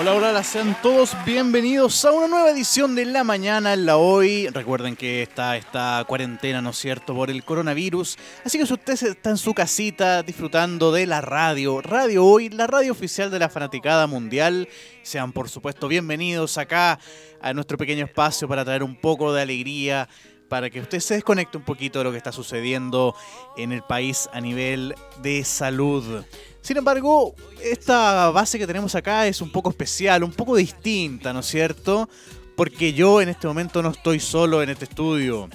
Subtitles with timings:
[0.00, 4.48] Hola, hola, sean todos bienvenidos a una nueva edición de La Mañana en la Hoy.
[4.48, 8.16] Recuerden que está esta cuarentena, ¿no es cierto?, por el coronavirus.
[8.42, 12.66] Así que si usted está en su casita disfrutando de la radio, Radio Hoy, la
[12.66, 14.70] radio oficial de la fanaticada mundial,
[15.02, 16.98] sean por supuesto bienvenidos acá
[17.42, 20.08] a nuestro pequeño espacio para traer un poco de alegría,
[20.48, 23.14] para que usted se desconecte un poquito de lo que está sucediendo
[23.58, 26.24] en el país a nivel de salud.
[26.62, 31.40] Sin embargo, esta base que tenemos acá es un poco especial, un poco distinta, ¿no
[31.40, 32.08] es cierto?
[32.54, 35.48] Porque yo en este momento no estoy solo en este estudio.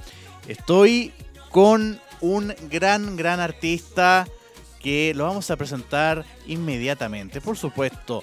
[0.48, 1.14] Estoy
[1.52, 4.28] con un gran, gran artista
[4.81, 8.22] que lo vamos a presentar inmediatamente, por supuesto.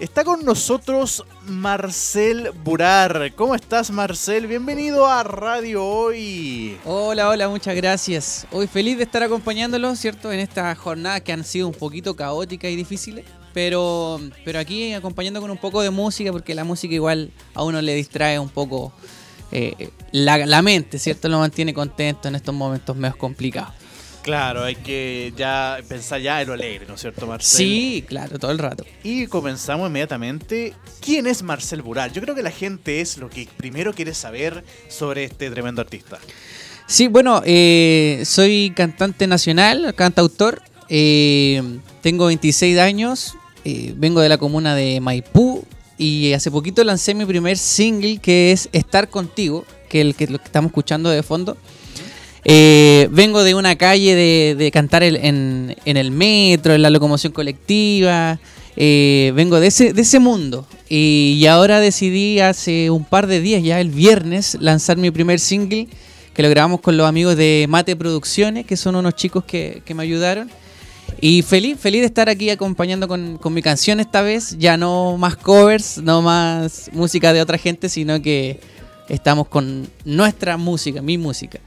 [0.00, 3.34] Está con nosotros Marcel Burar.
[3.36, 4.46] ¿Cómo estás, Marcel?
[4.46, 6.78] Bienvenido a Radio Hoy.
[6.86, 8.46] Hola, hola, muchas gracias.
[8.50, 10.32] Hoy feliz de estar acompañándolo, ¿cierto?
[10.32, 13.26] En esta jornada que han sido un poquito caóticas y difíciles.
[13.52, 17.82] Pero, pero aquí acompañando con un poco de música, porque la música igual a uno
[17.82, 18.94] le distrae un poco
[19.52, 21.28] eh, la, la mente, ¿cierto?
[21.28, 23.79] Lo mantiene contento en estos momentos medio complicados.
[24.22, 27.58] Claro, hay que ya pensar ya en lo alegre, ¿no es cierto, Marcel?
[27.58, 28.84] Sí, claro, todo el rato.
[29.02, 30.74] Y comenzamos inmediatamente.
[31.00, 32.12] ¿Quién es Marcel Bural?
[32.12, 36.18] Yo creo que la gente es lo que primero quiere saber sobre este tremendo artista.
[36.86, 40.60] Sí, bueno, eh, soy cantante nacional, cantautor.
[40.88, 41.62] Eh,
[42.02, 45.64] tengo 26 años, eh, vengo de la comuna de Maipú
[45.96, 50.26] y hace poquito lancé mi primer single que es Estar Contigo, que es el que,
[50.26, 51.56] lo que estamos escuchando de fondo.
[52.44, 54.14] Eh, vengo de una calle
[54.56, 58.38] de, cantar en, el metro, en la locomoción colectiva.
[58.76, 60.66] Eh, vengo de ese, de ese mundo.
[60.88, 65.88] Y, ahora decidí hace un par de días, ya el viernes, lanzar mi primer single,
[66.34, 70.02] que lo grabamos con los amigos de Mate Producciones, que son unos chicos que, me
[70.02, 70.50] ayudaron.
[71.20, 74.56] Y feliz, feliz de estar aquí acompañando con, con mi canción esta vez.
[74.58, 78.60] Ya no más covers, no más música de otra gente, sino que
[79.08, 81.60] estamos con nuestra música, mi música.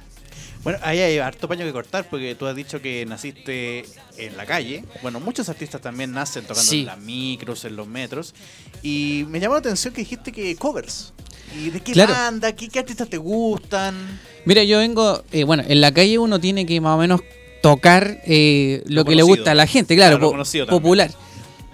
[0.64, 3.86] Bueno, ahí hay harto paño que cortar porque tú has dicho que naciste
[4.18, 4.86] en la calle.
[5.02, 8.34] Bueno, muchos artistas también nacen tocando en las micros, en los metros.
[8.82, 11.12] Y me llamó la atención que dijiste que covers.
[11.54, 12.54] ¿Y de qué banda?
[12.54, 14.20] ¿qué, artistas te gustan?
[14.46, 17.22] Mira, yo vengo, eh, bueno, en la calle uno tiene que más o menos
[17.62, 20.34] tocar eh, lo, que le gusta a la gente, claro,
[20.70, 21.12] popular.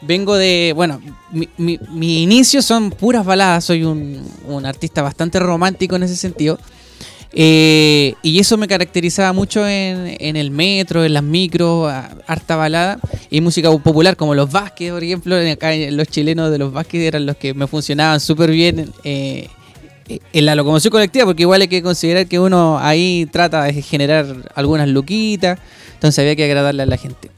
[0.02, 1.02] Vengo de, bueno,
[1.32, 6.58] mi, mi, inicio son puras baladas, soy un, un artista bastante romántico en ese sentido.
[7.32, 11.92] Eh, y eso me caracterizaba mucho en, el metro, en las micros,
[12.26, 15.36] harta balada y música popular, como los Vázquez, por ejemplo.
[15.36, 19.48] Acá los chilenos de los Vázquez eran los que me funcionaban súper bien eh,
[20.34, 24.26] en la locomoción colectiva, porque igual hay que considerar que uno ahí trata de generar
[24.56, 25.60] algunas luquitas,
[25.94, 27.30] entonces había que agradarle a la gente.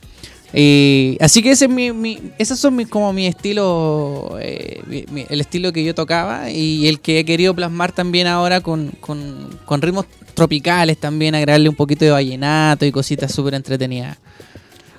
[0.54, 5.72] Eh, así que ese es mi, esos son mi, como mi estilo, eh, el estilo
[5.72, 10.98] que yo tocaba y el que he querido plasmar también ahora con, con ritmos tropicales
[10.98, 14.18] también, agregarle un poquito de vallenato y cositas súper entretenidas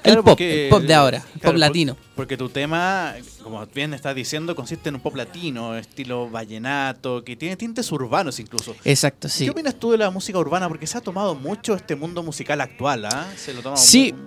[0.04, 1.96] el pop, el pop de ahora, pop latino.
[2.14, 7.36] Porque tu tema, como bien estás diciendo, consiste en un pop latino, estilo vallenato, que
[7.36, 8.74] tiene tintes urbanos incluso.
[8.84, 9.44] Exacto, sí.
[9.44, 10.68] ¿Qué opinas tú de la música urbana?
[10.68, 13.26] Porque se ha tomado mucho este mundo musical actual, ¿ah?
[13.36, 13.76] Se lo toma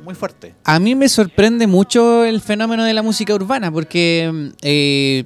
[0.04, 0.56] muy, fuerte.
[0.64, 5.24] A mí me sorprende mucho el fenómeno de la música urbana, porque eh,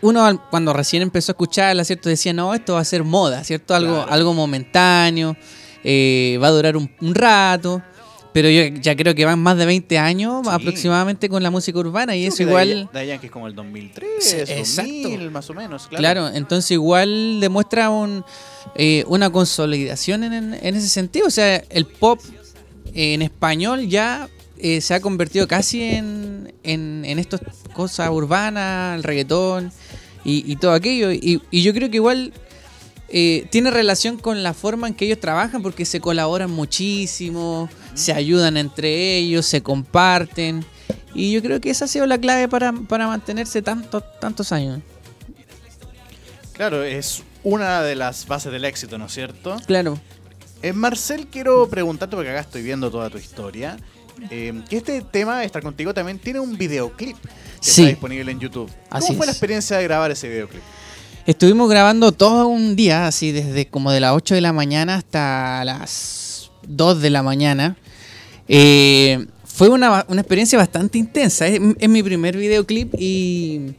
[0.00, 2.08] uno cuando recién empezó a escucharla, ¿cierto?
[2.08, 3.74] Decía, no, esto va a ser moda, ¿cierto?
[3.74, 5.36] Algo, algo momentáneo,
[5.84, 7.82] eh, va a durar un rato
[8.34, 12.16] pero yo ya creo que van más de 20 años aproximadamente con la música urbana
[12.16, 12.90] y eso igual...
[12.92, 15.86] De que es como el 2003, 2000 más o menos.
[15.86, 18.24] Claro, claro entonces igual demuestra un,
[18.74, 21.28] eh, una consolidación en, en, ese sentido.
[21.28, 22.18] O sea, el pop
[22.92, 24.28] en español ya
[24.58, 27.40] eh, se ha convertido casi en, en, en estas
[27.72, 29.70] cosas urbanas, el reggaetón
[30.24, 31.12] y, y todo aquello.
[31.12, 32.32] Y, y yo creo que igual
[33.16, 38.12] eh, tiene relación con la forma en que ellos trabajan porque se colaboran muchísimo, se
[38.12, 40.64] ayudan entre ellos, se comparten.
[41.14, 44.80] Y yo creo que esa ha sido la clave para, mantenerse tantos tantos años.
[46.52, 49.56] Claro, es una de las bases del éxito, ¿no es cierto?
[49.66, 49.98] Claro.
[50.62, 53.76] Eh, Marcel, quiero preguntarte, porque acá estoy viendo toda tu historia,
[54.30, 58.70] eh, que este tema, Estar Contigo, también tiene un videoclip que está disponible en YouTube.
[58.88, 60.62] ¿Cómo fue la experiencia de grabar ese videoclip?
[61.26, 65.64] Estuvimos grabando todo un día, así desde como de las 8 de la mañana hasta
[65.64, 67.76] las 2 de la mañana.
[68.48, 71.46] Eh, fue una, experiencia bastante intensa.
[71.46, 73.74] Es, mi primer videoclip y,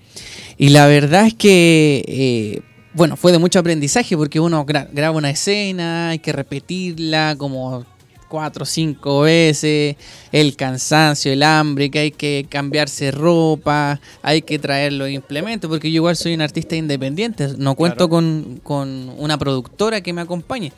[0.57, 2.61] y, la verdad es que, eh,
[2.93, 7.85] bueno, fue de mucho aprendizaje porque uno graba una escena, hay que repetirla como
[8.27, 9.95] cuatro o cinco veces,
[10.31, 15.91] el cansancio, el hambre, que hay que cambiarse ropa, hay que traer los implementos, porque
[15.91, 20.71] yo igual soy un artista independiente, no cuento con, con una productora que me acompañe.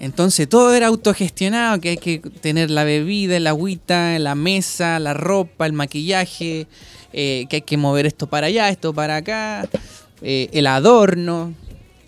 [0.00, 5.12] Entonces todo era autogestionado, que hay que tener la bebida, el agüita, la mesa, la
[5.12, 6.66] ropa, el maquillaje,
[7.12, 9.68] eh, que hay que mover esto para allá, esto para acá,
[10.22, 11.52] eh, el adorno.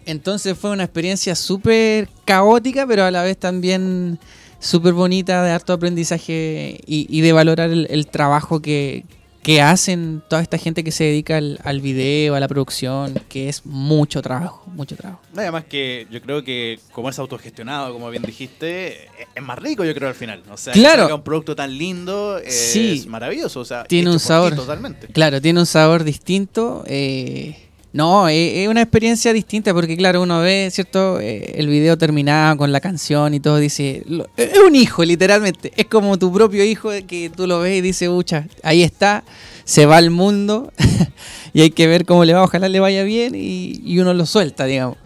[0.06, 4.18] Entonces fue una experiencia súper caótica, pero a la vez también
[4.58, 9.04] súper bonita de harto aprendizaje y, de valorar el trabajo que,
[9.42, 13.48] que hacen toda esta gente que se dedica al, al, video, a la producción, que
[13.48, 15.20] es mucho trabajo, mucho trabajo.
[15.36, 19.94] Además que yo creo que como es autogestionado, como bien dijiste, es más rico yo
[19.94, 20.42] creo al final.
[20.50, 21.08] O sea, claro.
[21.08, 23.60] que un producto tan lindo es maravilloso.
[23.60, 24.54] O sea, tiene un sabor.
[24.54, 25.08] Totalmente.
[25.08, 26.84] Claro, tiene un sabor distinto.
[26.86, 27.56] Eh,
[27.92, 31.20] no, es, una experiencia distinta porque, claro, uno ve, ¿cierto?
[31.20, 34.02] Eh, el video terminado con la canción y todo, dice,
[34.36, 35.72] es un hijo, literalmente.
[35.76, 39.24] Es como tu propio hijo que tú lo ves y dices, ucha, ahí está,
[39.64, 40.72] se va al mundo
[41.52, 44.64] y hay que ver cómo le va, ojalá le vaya bien y, uno lo suelta,
[44.64, 44.96] digamos.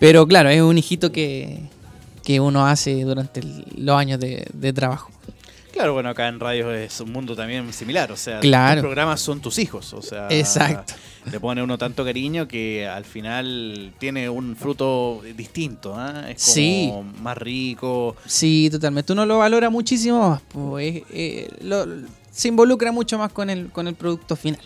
[0.00, 1.68] Pero claro, es un hijito que,
[2.40, 3.40] uno hace durante
[3.76, 5.10] los años de, trabajo.
[5.80, 8.76] Claro, bueno, acá en radio es un mundo también similar, o sea, claro.
[8.76, 10.94] los programas son tus hijos, o sea, exacto
[11.30, 16.32] le pone uno tanto cariño que al final tiene un fruto distinto, ¿eh?
[16.36, 18.16] es como más rico.
[18.26, 19.12] Sí, totalmente.
[19.12, 21.48] Uno lo valora muchísimo más, pues, eh,
[22.30, 24.60] se involucra mucho más con el, con el producto final.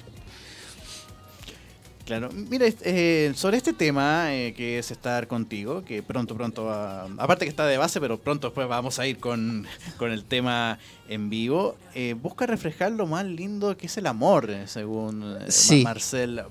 [2.05, 7.05] Claro, mira, eh, sobre este tema eh, que es estar contigo, que pronto, pronto, va,
[7.17, 9.67] aparte que está de base, pero pronto después vamos a ir con,
[10.01, 10.79] el tema
[11.09, 15.39] en vivo, eh, busca reflejar lo más lindo que es el amor, según
[15.83, 16.43] Marcel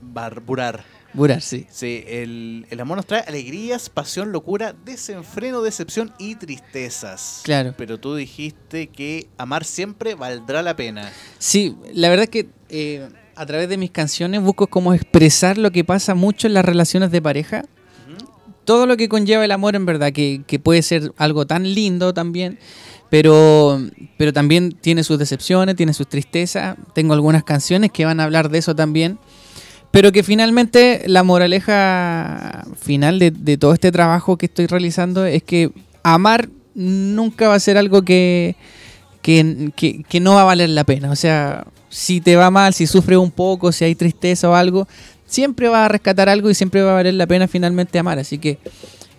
[0.00, 0.82] Burar.
[1.12, 1.66] Burar, sí.
[1.70, 7.42] Sí, el, el, amor nos trae alegrías, pasión, locura, desenfreno, decepción y tristezas.
[7.44, 7.74] Claro.
[7.76, 11.12] Pero tú dijiste que amar siempre valdrá la pena.
[11.38, 12.48] Sí, la verdad es que
[13.34, 17.10] a través de mis canciones busco como expresar lo que pasa mucho en las relaciones
[17.10, 17.64] de pareja.
[18.64, 22.58] Todo lo que conlleva el amor en verdad, que, puede ser algo tan lindo también,
[23.10, 23.80] pero,
[24.16, 26.76] pero también tiene sus decepciones, tiene sus tristezas.
[26.94, 29.18] Tengo algunas canciones que van a hablar de eso también.
[29.90, 35.70] Pero que finalmente la moraleja final de, todo este trabajo que estoy realizando es que
[36.02, 38.56] amar nunca va a ser algo que,
[39.20, 41.10] que, que no va a valer la pena.
[41.10, 44.88] O sea, si te va mal, si sufres un poco, si hay tristeza o algo,
[45.26, 48.18] siempre va a rescatar algo y siempre va a valer la pena finalmente amar.
[48.18, 48.58] Así que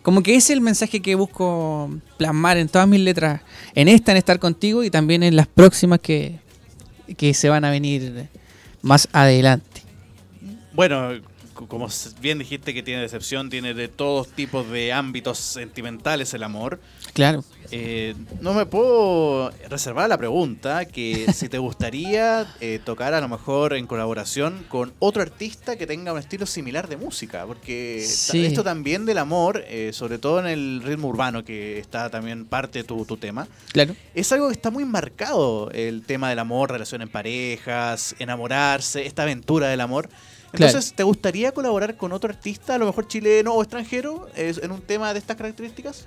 [0.01, 3.41] como que ese es el mensaje que busco plasmar en todas mis letras,
[3.75, 6.39] en esta, en estar contigo y también en las próximas que,
[7.15, 8.27] que se van a venir
[8.81, 9.83] más adelante.
[10.73, 11.11] Bueno,
[11.53, 11.87] como
[12.21, 16.81] bien dijiste que tiene decepción, tiene de todos tipos de ámbitos sentimentales el amor.
[17.13, 17.43] Claro.
[17.75, 23.27] Eh, no me puedo reservar la pregunta que si te gustaría eh, tocar a lo
[23.27, 28.63] mejor en colaboración con otro artista que tenga un estilo similar de música, porque esto
[28.63, 32.83] también del amor, eh, sobre todo en el ritmo urbano, que está también parte de
[32.83, 33.95] tu, tu, tema, claro.
[34.13, 39.23] es algo que está muy marcado, el tema del amor, relación en parejas, enamorarse, esta
[39.23, 40.09] aventura del amor.
[40.51, 44.81] Entonces, ¿te gustaría colaborar con otro artista, a lo mejor chileno o extranjero, en un
[44.81, 46.05] tema de estas características?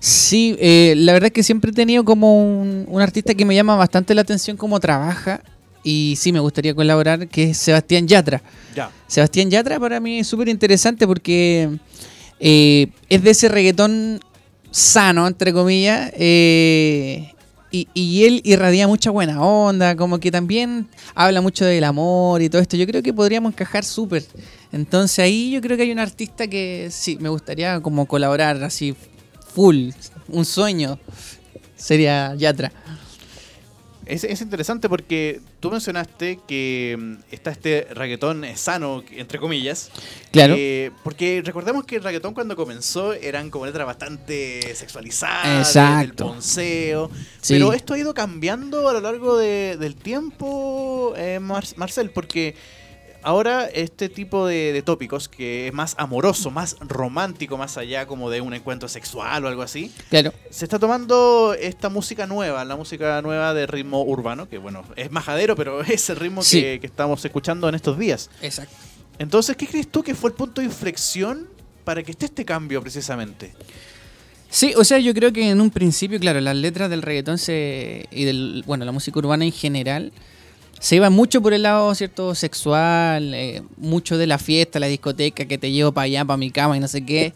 [0.00, 3.76] Sí, eh, la verdad es que siempre he tenido como un, artista que me llama
[3.76, 5.42] bastante la atención cómo trabaja
[5.82, 8.42] y sí me gustaría colaborar, que es Sebastián Yatra.
[8.76, 8.90] Ya.
[9.06, 11.78] Sebastián Yatra para mí es súper interesante porque
[12.38, 14.20] eh, es de ese reggaetón
[14.70, 17.32] sano, entre comillas, eh,
[17.70, 22.48] y, y, él irradia mucha buena onda, como que también habla mucho del amor y
[22.48, 22.76] todo esto.
[22.76, 24.24] Yo creo que podríamos encajar súper.
[24.72, 28.94] Entonces ahí yo creo que hay un artista que sí, me gustaría como colaborar así
[29.58, 29.90] full,
[30.28, 31.00] un sueño,
[31.74, 32.70] sería Yatra.
[34.06, 39.90] Es, es, interesante porque tú mencionaste que mm, está este reggaetón sano, entre comillas.
[40.30, 40.54] Claro.
[40.56, 47.10] Eh, porque recordemos que el reggaetón cuando comenzó eran como letras bastante sexualizadas, del ponceo.
[47.48, 52.54] Pero esto ha ido cambiando a lo largo del tiempo, eh, Marcel, porque
[53.22, 58.40] ahora este tipo de, tópicos que es más amoroso, más romántico, más allá como de
[58.40, 59.92] un encuentro sexual o algo así.
[60.10, 60.32] Claro.
[60.50, 65.10] Se está tomando esta música nueva, la música nueva de ritmo urbano, que bueno, es
[65.10, 68.30] majadero, pero es el ritmo que, estamos escuchando en estos días.
[68.42, 68.74] Exacto.
[69.18, 71.48] Entonces, ¿qué crees tú que fue el punto de inflexión
[71.84, 73.52] para que esté este cambio precisamente?
[74.50, 78.06] Sí, o sea, yo creo que en un principio, claro, las letras del reggaetón se,
[78.10, 80.12] y del, bueno, la música urbana en general
[80.80, 85.46] se iba mucho por el lado cierto sexual, eh, mucho de la fiesta, la discoteca,
[85.46, 87.32] que te llevo para allá, para mi cama y no sé qué.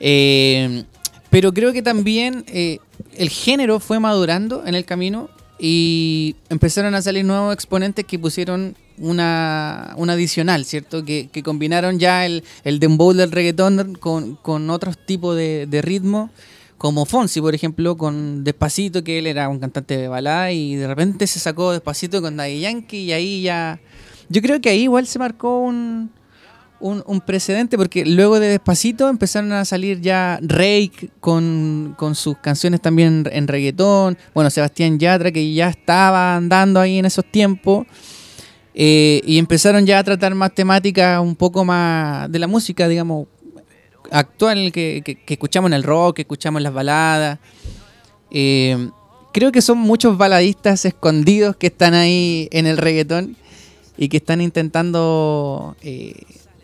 [0.00, 0.84] Eh,
[1.30, 2.78] pero creo que también eh,
[3.16, 8.76] el género fue madurando en el camino y empezaron a salir nuevos exponentes que pusieron
[8.98, 11.04] una, adicional, ¿cierto?
[11.04, 16.30] Que, combinaron ya el, el dembow del reggaetón con, con otros tipos de, de ritmo
[16.78, 20.86] como Fonsi, por ejemplo, con Despacito, que él era un cantante de balada y de
[20.86, 23.80] repente se sacó Despacito con Daddy Yankee y ahí ya...
[24.28, 26.10] Yo creo que ahí igual se marcó un,
[26.80, 33.26] un, precedente porque luego de Despacito empezaron a salir ya Rake con, sus canciones también
[33.30, 37.86] en reggaetón, bueno, Sebastián Yatra que ya estaba andando ahí en esos tiempos.
[38.76, 43.28] Eh, y empezaron ya a tratar más temáticas un poco más de la música, digamos,
[44.14, 47.38] actual que, que, escuchamos en el rock, que escuchamos en las baladas.
[48.30, 48.90] Eh,
[49.32, 53.36] creo que son muchos baladistas escondidos que están ahí en el reggaetón
[53.96, 56.14] y que están intentando eh,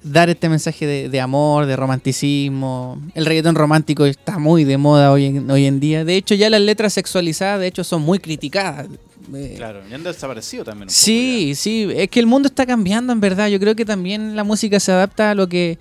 [0.03, 3.01] dar este mensaje de, amor, de romanticismo.
[3.15, 6.05] El reggaetón romántico está muy de moda hoy en, hoy en día.
[6.05, 8.87] De hecho, ya las letras sexualizadas, de hecho, son muy criticadas.
[9.35, 10.89] Eh, claro, y han desaparecido también.
[10.91, 13.49] sí, sí, es que el mundo está cambiando en verdad.
[13.49, 15.79] Yo creo que también la música se adapta a lo que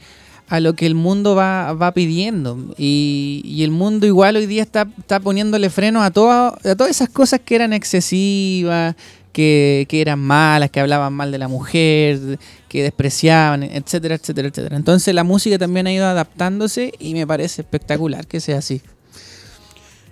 [0.50, 2.58] a lo que el mundo va, va pidiendo.
[2.77, 7.41] Y, el mundo igual hoy día está, está poniéndole freno a, a todas esas cosas
[7.41, 8.96] que eran excesivas,
[9.32, 14.75] que, eran malas, que hablaban mal de la mujer, que despreciaban, etcétera, etcétera, etcétera.
[14.75, 18.82] Entonces la música también ha ido adaptándose y me parece espectacular que sea así.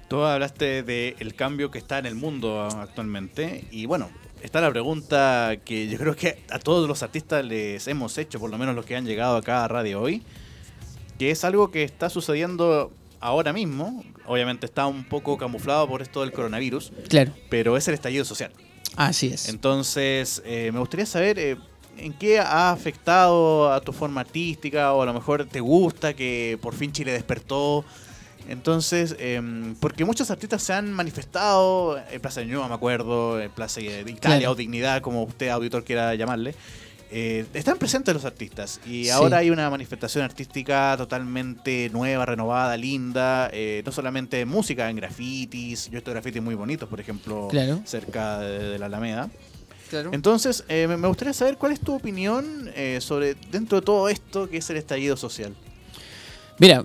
[0.08, 4.10] Tú hablaste del cambio que está en el mundo actualmente y bueno,
[4.42, 8.50] está la pregunta que yo creo que a todos los artistas les hemos hecho, por
[8.50, 10.24] lo menos los que han llegado acá a Radio Hoy,
[11.18, 14.04] que es algo que está sucediendo ahora mismo.
[14.26, 16.92] Obviamente está un poco camuflado por esto del coronavirus.
[17.08, 17.32] Claro.
[17.50, 18.52] Pero es el estallido social.
[18.96, 19.50] Así es.
[19.50, 21.58] Entonces, eh, me gustaría saber eh,
[21.98, 26.58] en qué ha afectado a tu forma artística o a lo mejor te gusta que
[26.62, 27.86] por fin Chile despertó
[28.48, 33.52] entonces, em, porque muchos artistas se han manifestado, en Plaza de Ñuba me acuerdo, en
[33.52, 36.56] Plaza de Italia o Dignidad, como usted, auditor, quiera llamarle,
[37.10, 38.82] eh, están presentes los artistas.
[38.86, 44.98] Y ahora hay una manifestación artística totalmente nueva, renovada, linda, eh, no solamente música, en
[44.98, 47.50] grafitis, yo he visto grafitis muy bonitos, por ejemplo,
[47.86, 49.30] cerca de, la Alameda.
[50.12, 54.58] Entonces, eh, me gustaría saber cuál es tu opinión sobre dentro de todo esto que
[54.58, 55.56] es el estallido social.
[56.60, 56.84] Mira,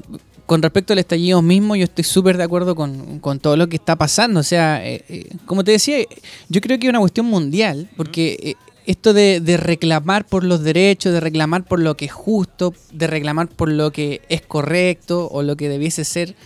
[0.53, 3.97] con respecto al estallido mismo, yo estoy súper de acuerdo con, todo lo que está
[3.97, 4.41] pasando.
[4.41, 5.97] O sea, eh, eh, como te decía,
[6.51, 8.55] yo creo que es una cuestión mundial, porque eh,
[8.85, 13.49] esto de, reclamar por los derechos, de reclamar por lo que es justo, de reclamar
[13.49, 16.37] por lo que es correcto o lo que debiese ser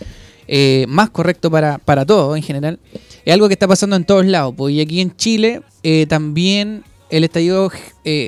[0.87, 2.79] más correcto para, para todos en general,
[3.25, 4.53] es algo que está pasando en todos lados.
[4.55, 5.63] Pues, y aquí en Chile
[6.07, 7.73] también el estallido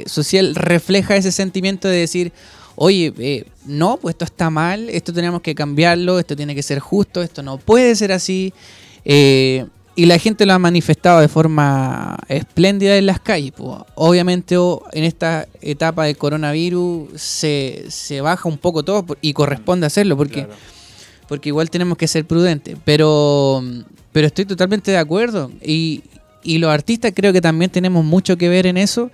[0.08, 2.34] social refleja ese sentimiento de decir,
[2.82, 6.80] oye, eh, no, pues esto está mal, esto tenemos que cambiarlo, esto tiene que ser
[6.80, 8.54] justo, esto no puede ser así.
[9.04, 13.52] Eh, y la gente lo ha manifestado de forma espléndida en las calles.
[13.52, 13.80] Pues.
[13.96, 14.56] Obviamente
[14.94, 20.48] en esta etapa del coronavirus se, baja un poco todo y corresponde hacerlo porque,
[21.28, 22.78] porque igual tenemos que ser prudentes.
[22.86, 23.62] Pero,
[24.14, 26.04] pero estoy totalmente de acuerdo y,
[26.44, 29.12] y los artistas creo que también tenemos mucho que ver en eso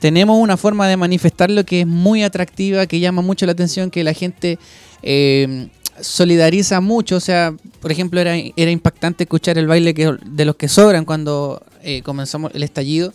[0.00, 4.04] tenemos una forma de manifestarlo que es muy atractiva, que llama mucho la atención, que
[4.04, 4.58] la gente
[5.02, 5.68] eh,
[6.00, 7.16] solidariza mucho.
[7.16, 11.62] O sea, por ejemplo, era, era impactante escuchar el baile de los que sobran cuando
[11.82, 13.12] eh, comenzamos el estallido.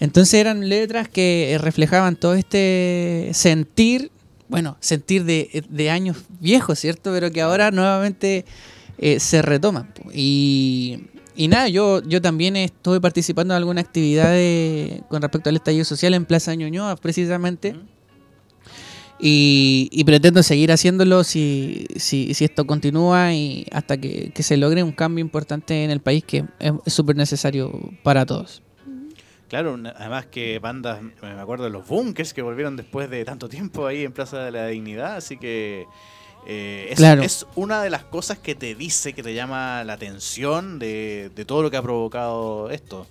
[0.00, 4.10] Entonces eran letras que reflejaban todo este sentir,
[4.48, 7.12] bueno, sentir de, años viejos, ¿cierto?
[7.12, 8.44] Pero que ahora nuevamente
[8.98, 9.94] eh, se retoman.
[10.12, 14.34] Y y nada, yo, yo también estuve participando en alguna actividad
[15.08, 17.76] con respecto al estallido social en Plaza Ñuñoa, precisamente.
[19.24, 24.90] Y, pretendo seguir haciéndolo si, si, si esto continúa y hasta que, se logre un
[24.90, 27.70] cambio importante en el país que es súper necesario
[28.02, 28.62] para todos.
[29.46, 33.86] Claro, además que bandas, me acuerdo de los bunkers que volvieron después de tanto tiempo
[33.86, 35.86] ahí en Plaza de la Dignidad, así que
[36.46, 40.78] eh, es, es, una de las cosas que te dice, que te llama la atención
[40.78, 43.06] de, todo lo que ha provocado esto.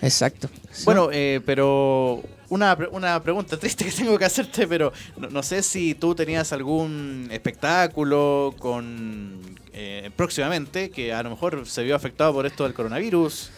[0.00, 0.48] Exacto.
[0.84, 5.94] Bueno, eh, pero una, una, pregunta triste que tengo que hacerte, pero no, sé si
[5.94, 9.40] tú tenías algún espectáculo con
[9.72, 13.50] eh, próximamente que a lo mejor se vio afectado por esto del coronavirus.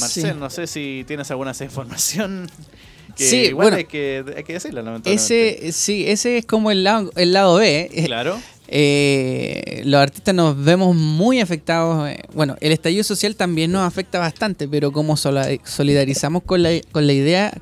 [0.00, 2.50] Marcel, no sé si tienes alguna información
[3.16, 7.32] sí, bueno, hay que, hay que decirlo, Ese, sí, ese es como el lado, el
[7.32, 7.90] lado B.
[8.06, 8.38] Claro.
[8.68, 12.08] Eh, los artistas nos vemos muy afectados.
[12.08, 17.06] Eh, bueno, el estallido social también nos afecta bastante, pero como solidarizamos con la, con
[17.06, 17.52] la idea,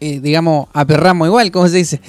[0.00, 2.00] eh, digamos, aperramos igual, como se dice.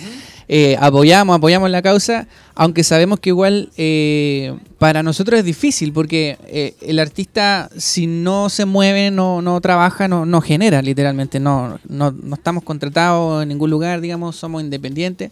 [0.47, 6.37] Eh, apoyamos, apoyamos la causa, aunque sabemos que igual eh, para nosotros es difícil, porque
[6.47, 11.79] eh, el artista si no se mueve, no, no trabaja, no, no genera literalmente, no,
[11.87, 15.31] no, no estamos contratados en ningún lugar, digamos, somos independientes.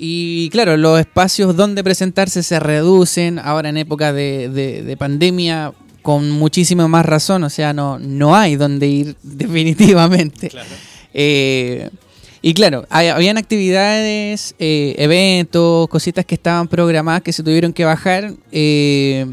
[0.00, 5.72] Y claro, los espacios donde presentarse se reducen ahora en época de, de, pandemia
[6.02, 10.48] con muchísima más razón, o sea, no, no hay donde ir definitivamente.
[10.48, 10.68] Claro.
[11.12, 11.90] Eh,
[12.40, 18.32] y claro, habían actividades, eh, eventos, cositas que estaban programadas que se tuvieron que bajar.
[18.52, 19.26] Eh,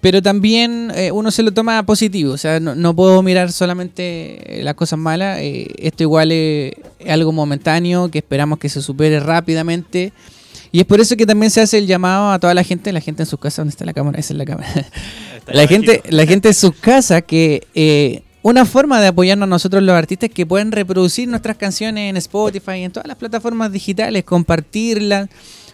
[0.00, 5.00] pero también uno se lo toma positivo, o sea, no, puedo mirar solamente las cosas
[5.00, 5.40] malas.
[5.42, 6.74] esto igual es,
[7.08, 10.12] algo momentáneo que esperamos que se supere rápidamente.
[10.70, 13.00] Y es por eso que también se hace el llamado a toda la gente, la
[13.00, 14.20] gente en sus casas, ¿dónde está la cámara?
[14.20, 14.68] Esa es la cámara.
[15.48, 19.96] la gente, la gente en sus casas que una forma de apoyarnos a nosotros los
[19.96, 25.28] artistas que pueden reproducir nuestras canciones en Spotify, en todas las plataformas digitales, compartirlas,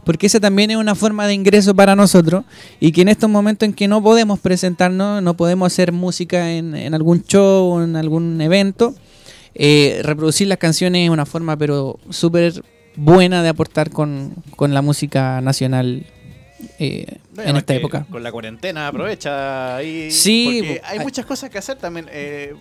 [0.05, 2.47] porque esa también es una forma de ingreso para nosotros
[2.81, 6.95] y que en estos momentos en que no podemos presentarnos, no podemos hacer música en,
[6.95, 8.95] algún show o en algún evento,
[9.55, 12.65] eh, reproducir las canciones es una forma pero súper
[12.97, 16.07] buena de aportar con, con la música nacional
[16.79, 18.07] eh, en esta época.
[18.11, 20.11] Con la cuarentena aprovecha ahí.
[20.11, 22.07] Sí, porque hay muchas cosas que hacer también.
[22.11, 22.55] Eh,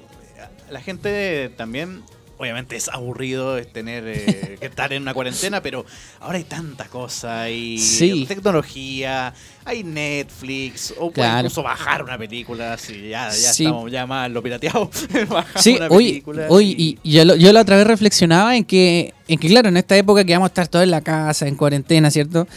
[0.70, 2.04] la gente también
[2.42, 5.86] obviamente es aburrido tener eh, que estar en una cuarentena, pero
[6.20, 9.32] ahora hay tanta cosa, hay tecnología,
[9.64, 14.90] hay Netflix, o incluso bajar una película, si ya, ya estamos ya más lo pirateado,
[15.58, 19.70] sí, hoy, hoy y, yo, yo, la otra vez reflexionaba en que, en que claro,
[19.70, 22.48] en esta época que vamos a estar todos en la casa, en cuarentena, ¿cierto?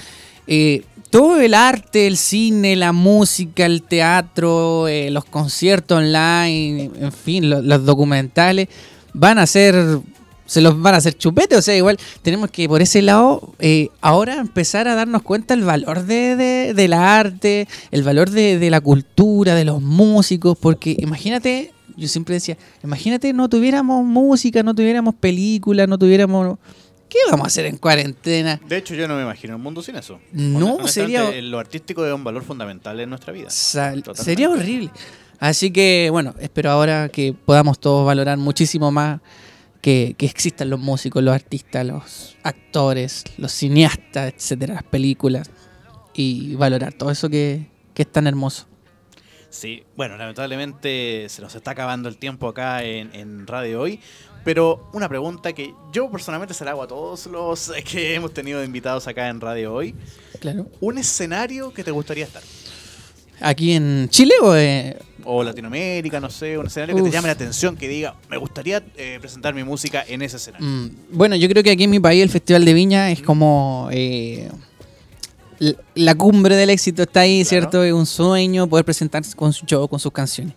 [0.47, 0.83] Eh,
[1.15, 7.49] todo el arte, el cine, la música, el teatro, eh, los conciertos online, en fin,
[7.49, 8.67] los, documentales,
[9.13, 10.01] van a ser,
[10.45, 11.57] se los van a hacer chupete.
[11.57, 15.63] O sea, igual tenemos que por ese lado eh, ahora empezar a darnos cuenta el
[15.63, 21.71] valor de, del arte, el valor de, de la cultura, de los músicos, porque imagínate,
[21.97, 26.59] yo siempre decía, imagínate no tuviéramos música, no tuviéramos películas, no tuviéramos
[27.15, 28.61] ¿Qué vamos a hacer en cuarentena?
[28.67, 30.19] De hecho, yo no me imagino un mundo sin eso.
[30.33, 31.31] No, sería.
[31.43, 33.51] Lo artístico es un valor fundamental en nuestra vida.
[33.51, 34.91] sería horrible.
[35.39, 39.21] Así que, bueno, espero ahora que podamos todos valorar muchísimo más
[39.81, 45.49] que, existan los músicos, los artistas, los actores, los cineastas, etcétera, las películas.
[46.15, 48.67] Y valorar todo eso que, es tan hermoso.
[49.51, 54.01] Sí, bueno, lamentablemente se nos está acabando el tiempo acá en, en Radio Hoy,
[54.45, 58.63] pero una pregunta que yo personalmente se la hago a todos los que hemos tenido
[58.63, 59.95] invitados acá en Radio hoy.
[60.41, 60.67] Claro.
[60.81, 62.43] ¿Un escenario que te gustaría estar?
[63.41, 64.97] ¿Aquí en Chile o, eh?
[65.25, 66.21] o Latinoamérica?
[66.21, 69.55] No sé, un escenario que te llame la atención, que diga, me gustaría eh, presentar
[69.55, 70.67] mi música en ese escenario.
[70.67, 73.89] Mm, bueno, yo creo que aquí en mi país el Festival de Viña es como...
[73.93, 74.49] Eh,
[75.95, 77.85] la cumbre del éxito está ahí, ¿cierto?
[77.85, 80.55] Es un sueño poder presentarse con su show, con sus canciones.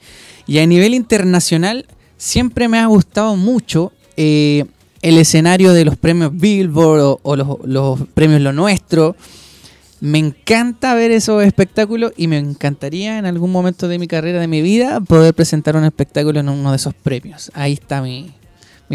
[0.48, 1.86] Y a nivel internacional,
[2.18, 4.66] siempre me ha gustado mucho eh,
[5.02, 9.16] el escenario de los premios Billboard o, los, premios Lo Nuestro.
[10.00, 14.48] Me encanta ver esos espectáculos y me encantaría en algún momento de mi carrera, de
[14.48, 17.52] mi vida, poder presentar un espectáculo en uno de esos premios.
[17.56, 18.32] Ahí está mi,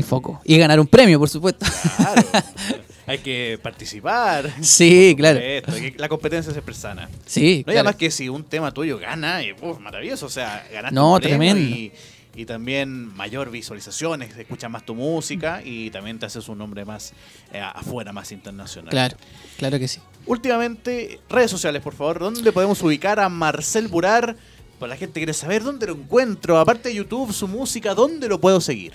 [0.02, 0.40] foco.
[0.44, 1.66] Y ganar un premio, por supuesto.
[3.06, 4.48] hay que participar.
[4.60, 5.40] Sí, claro.
[5.96, 7.08] La competencia es sana.
[7.26, 7.64] Sí.
[7.66, 10.26] No hay más que si un tema tuyo gana, y, maravilloso.
[10.26, 11.60] O sea, ganaste no, un tremendo.
[11.60, 11.92] Y,
[12.34, 17.12] y también mayor visualizaciones, escuchas más tu música y también te haces un nombre más
[17.52, 18.90] eh, afuera, más internacional.
[18.90, 19.16] Claro,
[19.58, 20.00] claro que sí.
[20.26, 24.36] Últimamente, redes sociales, por favor, ¿dónde podemos ubicar a Marcel Burar?
[24.78, 28.40] Para la gente quiere saber dónde lo encuentro, aparte de YouTube, su música, ¿dónde lo
[28.40, 28.94] puedo seguir?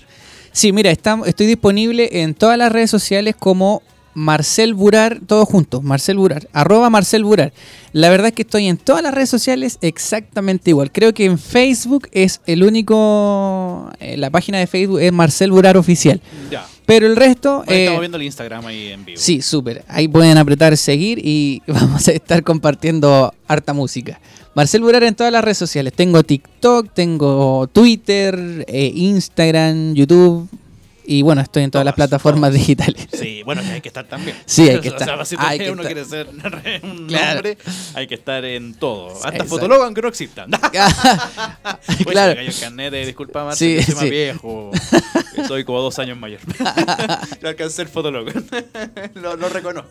[0.51, 3.83] Sí, mira, estoy disponible en todas las redes sociales como
[4.17, 7.53] Marcel Burar, todos juntos, Marcel Burar, arroba Marcel Burar.
[7.91, 10.91] La verdad es que estoy en todas las redes sociales exactamente igual.
[10.91, 15.77] Creo que en Facebook es el único, eh, la página de Facebook es Marcel Burar
[15.77, 16.19] Oficial.
[16.49, 16.65] Ya.
[16.87, 17.63] Pero el resto...
[17.67, 19.21] estamos eh, viendo el Instagram ahí en vivo.
[19.21, 19.85] Sí, súper.
[19.87, 24.19] Ahí pueden apretar seguir y vamos a estar compartiendo harta música.
[24.55, 25.93] Marcel Burar en todas las redes sociales.
[25.93, 30.49] Tengo TikTok, tengo Twitter, eh, Instagram, YouTube
[31.09, 33.07] y bueno, estoy en todas, las plataformas digitales.
[33.13, 34.35] Sí, bueno, hay que estar también.
[34.45, 35.09] Sí, hay que estar.
[35.11, 36.27] O sea, si hay uno quiere ser
[36.83, 37.57] un nombre,
[37.93, 39.13] hay que estar en todo.
[39.23, 40.51] Hasta fotólogo, aunque no existan.
[40.71, 40.95] claro.
[42.03, 44.71] Pues, el carnet de disculpa, Marcelo, sí, soy más viejo.
[45.47, 46.41] soy como dos años mayor.
[47.41, 48.29] Yo alcancé el fotólogo.
[49.15, 49.89] lo, lo, reconozco.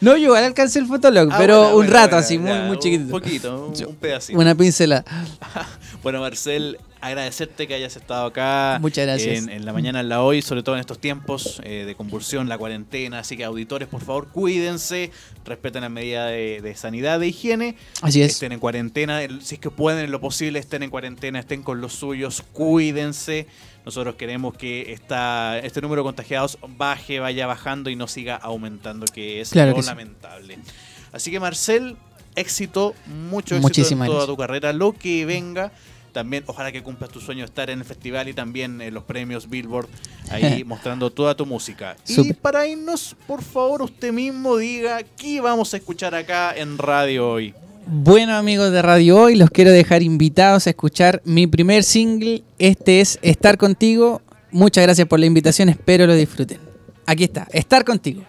[0.00, 3.04] no, yo alcancé el fotólogo, ah, pero un rato así, muy, muy chiquito.
[3.04, 4.38] Un poquito, un, pedacito.
[4.40, 5.04] Una pincela.
[6.02, 8.78] bueno, Marcel, agradecerte que hayas estado acá.
[8.80, 9.46] Muchas gracias.
[9.46, 12.58] En, la mañana, en la hoy, sobre todo en estos tiempos eh, de convulsión, la
[12.58, 13.20] cuarentena.
[13.20, 15.10] Así que, auditores, por favor, cuídense,
[15.44, 17.76] respeten las medidas de, sanidad, de higiene.
[18.02, 18.32] Así es.
[18.32, 19.20] Estén en cuarentena.
[19.40, 23.46] Si es que pueden, en lo posible, estén en cuarentena, estén con los suyos, cuídense.
[23.84, 29.06] Nosotros queremos que esta, este número de contagiados baje, vaya bajando y no siga aumentando,
[29.06, 30.58] que es lo lamentable.
[31.12, 31.96] Así que, Marcel,
[32.34, 35.72] éxito, mucho éxito en toda tu carrera, lo que venga.
[36.18, 39.04] También ojalá que cumplas tu sueño de estar en el festival y también en los
[39.04, 39.86] premios Billboard,
[40.32, 41.96] ahí mostrando toda tu música.
[42.08, 47.30] Y para irnos, por favor, usted mismo diga qué vamos a escuchar acá en radio
[47.30, 47.54] hoy.
[47.86, 52.42] Bueno amigos de Radio Hoy, los quiero dejar invitados a escuchar mi primer single.
[52.58, 54.20] Este es Estar contigo.
[54.50, 56.58] Muchas gracias por la invitación, espero lo disfruten.
[57.06, 58.24] Aquí está, Estar contigo.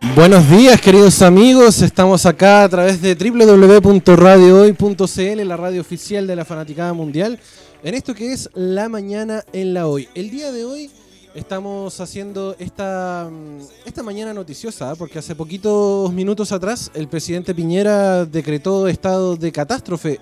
[0.00, 6.44] Buenos días queridos amigos, estamos acá a través de www.radiohoy.cl, la radio oficial de la
[6.44, 7.38] Fanaticada Mundial,
[7.82, 10.08] en esto que es La Mañana en la Hoy.
[10.14, 10.90] El día de hoy
[11.36, 14.94] estamos haciendo esta, mm, esta mañana noticiosa, ¿eh?
[14.98, 20.18] porque hace poquitos minutos atrás el presidente Piñera decretó estado de catástrofe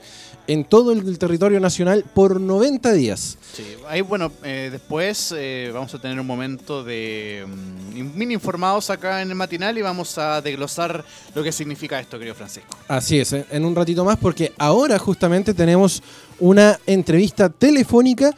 [0.47, 3.39] en todo el territorio nacional por 90 días.
[3.55, 8.91] Sí, ahí bueno, eh, después eh, vamos a tener un momento de um, mini informados
[8.91, 12.77] acá en el matinal y vamos a desglosar lo que significa esto, querido Francisco.
[12.89, 16.03] Así es, eh, en un ratito más porque ahora justamente tenemos
[16.41, 18.35] una entrevista telefónica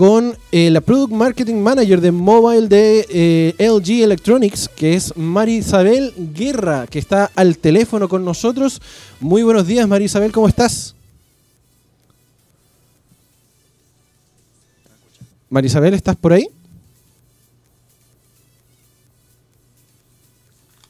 [0.00, 6.98] con la Product Marketing Manager de Mobile de LG Electronics, que es Marisabel Guerra, que
[6.98, 8.80] está al teléfono con nosotros.
[9.20, 10.94] Muy buenos días, Marisabel, ¿cómo estás?
[15.50, 16.48] Marisabel, ¿estás por ahí?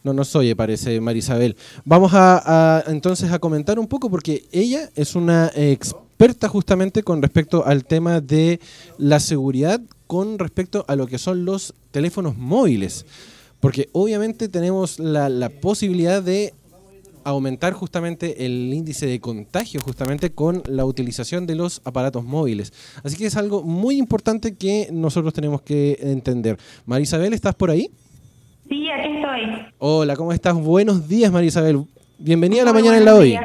[0.05, 1.57] No nos oye, parece Marisabel.
[1.85, 6.10] Vamos a, entonces a comentar un poco porque ella es una experta
[6.49, 8.61] justamente con respecto al tema de
[8.99, 13.07] la seguridad con respecto a lo que son los teléfonos móviles.
[13.61, 16.53] Porque obviamente tenemos la posibilidad de
[17.25, 22.73] aumentar justamente el índice de contagio justamente con la utilización de los aparatos móviles.
[23.03, 26.59] Así que es algo muy importante que nosotros tenemos que entender.
[26.87, 27.91] Marisabel, ¿estás por ahí?
[28.69, 29.73] Sí, aquí estoy.
[29.79, 30.55] Hola, ¿cómo estás?
[30.55, 31.85] Buenos días, Marisabel.
[32.19, 33.39] Bienvenida a la mañana en la hoy.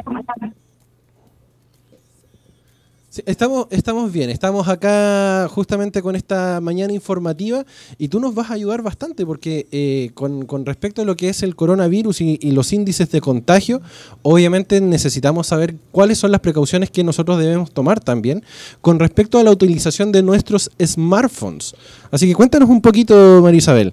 [3.24, 7.64] Estamos, estamos bien, estamos acá justamente con esta mañana informativa
[7.98, 11.42] y tú nos vas a ayudar bastante porque eh, con, respecto a lo que es
[11.42, 13.80] el coronavirus y, los índices de contagio,
[14.22, 18.42] obviamente necesitamos saber cuáles son las precauciones que nosotros debemos tomar también
[18.80, 21.74] con respecto a la utilización de nuestros smartphones.
[22.10, 23.92] Así que cuéntanos un poquito, Marisabel.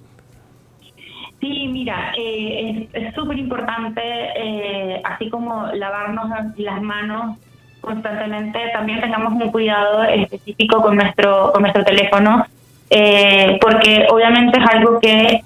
[1.40, 7.36] Sí, mira, eh, es súper importante, eh, así como lavarnos las manos
[7.84, 12.46] constantemente también tengamos un cuidado específico con nuestro, con nuestro teléfono,
[12.90, 15.42] eh, porque obviamente es algo que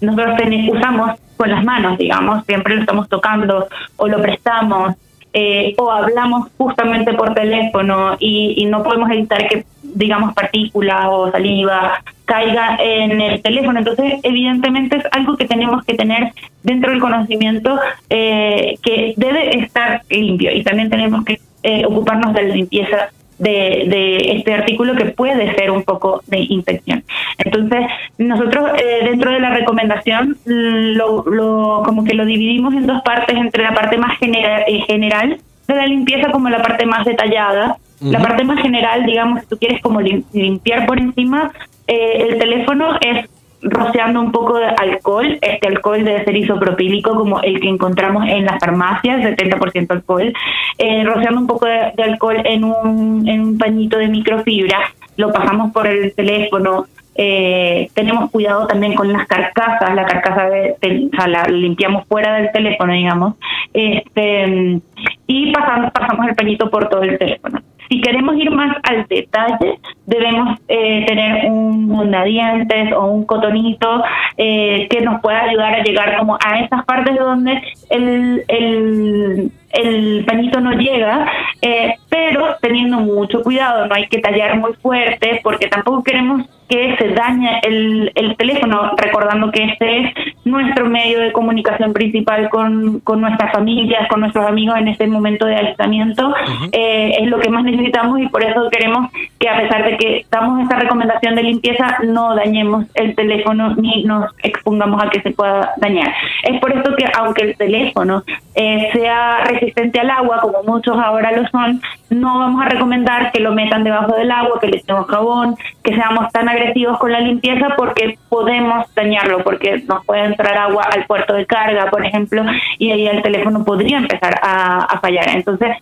[0.00, 3.66] nosotros usamos con las manos, digamos, siempre lo estamos tocando
[3.96, 4.94] o lo prestamos
[5.36, 12.02] eh, o hablamos justamente por teléfono y, no podemos evitar que, digamos, partículas o saliva
[12.24, 13.78] caiga en el teléfono.
[13.78, 16.32] Entonces, evidentemente es algo que tenemos que tener
[16.62, 17.78] dentro del conocimiento
[18.10, 23.86] eh, que debe estar limpio y también tenemos que eh, ocuparnos de la limpieza de,
[23.88, 27.04] de, este artículo que puede ser un poco de infección.
[27.38, 27.86] Entonces,
[28.18, 33.36] nosotros eh, dentro de la recomendación lo, lo, como que lo dividimos en dos partes,
[33.36, 37.76] entre la parte más general, eh, general de la limpieza como la parte más detallada.
[38.00, 41.50] La parte más general, digamos, si tú quieres como limpiar por encima,
[41.86, 43.28] eh, el teléfono es
[43.64, 45.38] rociando un poco de alcohol.
[45.40, 50.32] Este alcohol debe ser isopropílico como el que encontramos en las farmacias, 70% alcohol.
[50.78, 54.78] Eh, rociando un poco de, alcohol en un, en un pañito de microfibra,
[55.16, 56.86] lo pasamos por el teléfono.
[57.16, 60.76] Eh, tenemos cuidado también con las carcasas, la carcasa de,
[61.12, 63.34] o sea, la limpiamos fuera del teléfono, digamos,
[63.72, 64.80] este
[65.28, 67.60] y pasamos, pasamos el pañito por todo el teléfono.
[67.88, 74.02] Si queremos ir más al detalle, debemos eh, tener un mondadientes o un cotonito
[74.36, 80.24] eh, que nos pueda ayudar a llegar como a esas partes donde el, el, el
[80.24, 85.68] pañito no llega, eh, pero teniendo mucho cuidado, no hay que tallar muy fuerte porque
[85.68, 91.32] tampoco queremos que se dañe el, el teléfono, recordando que este es nuestro medio de
[91.32, 96.34] comunicación principal con, con nuestras familias, con nuestros amigos en este momento de aislamiento,
[96.72, 100.26] eh, es lo que más necesitamos y por eso queremos que a pesar de que
[100.30, 105.30] damos esta recomendación de limpieza, no dañemos el teléfono ni nos expongamos a que se
[105.30, 106.12] pueda dañar.
[106.42, 108.22] Es por eso que aunque el teléfono
[108.54, 113.40] eh, sea resistente al agua, como muchos ahora lo son, no vamos a recomendar que
[113.40, 117.20] lo metan debajo del agua, que le echemos jabón, que seamos tan agresivos con la
[117.20, 122.44] limpieza porque podemos dañarlo, porque nos puede entrar agua al puerto de carga, por ejemplo,
[122.78, 125.28] y ahí el teléfono podría empezar a, fallar.
[125.30, 125.76] Entonces,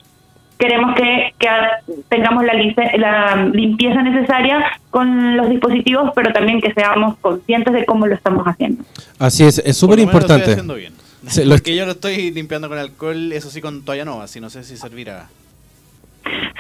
[0.59, 1.35] queremos que,
[2.09, 2.55] tengamos la,
[2.97, 8.45] la, limpieza necesaria con los dispositivos, pero también que seamos conscientes de cómo lo estamos
[8.47, 8.85] haciendo.
[9.19, 10.57] Así es, es súper importante.
[11.49, 14.65] Porque yo lo estoy limpiando con alcohol, eso sí con toalla nova, así no sé
[14.65, 15.29] si servirá.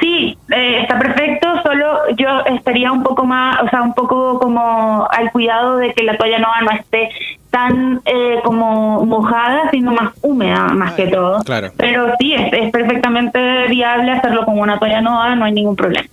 [0.00, 5.06] Sí, eh, está perfecto, solo yo estaría un poco más, o sea, un poco como
[5.08, 7.10] al cuidado de que la toalla nova no esté
[7.50, 11.42] tan eh, como mojada, sino más húmeda más que todo.
[11.44, 11.70] Claro.
[11.76, 16.08] Pero sí, es, es perfectamente viable hacerlo con una toalla nova, no hay ningún problema.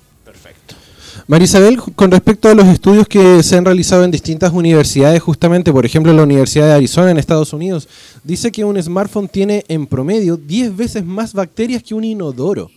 [1.30, 5.86] Marisabel, con respecto a los estudios que se han realizado en distintas universidades, justamente, por
[5.86, 7.88] ejemplo, la Universidad de Arizona en Estados Unidos,
[8.24, 12.70] dice que un smartphone tiene en promedio 10 veces más bacterias que un inodoro.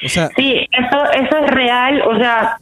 [0.00, 2.02] Sí, eso, eso es real.
[2.02, 2.58] O sea,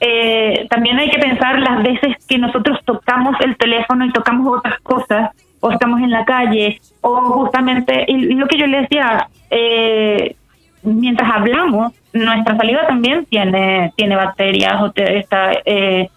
[0.00, 4.78] eh, también hay que pensar las veces que nosotros tocamos el teléfono y tocamos otras
[4.80, 10.36] cosas, o estamos en la calle, o justamente, y lo que yo le decía, eh,
[10.82, 16.08] mientras hablamos, nuestra saliva también tiene, tiene bacterias o está eh,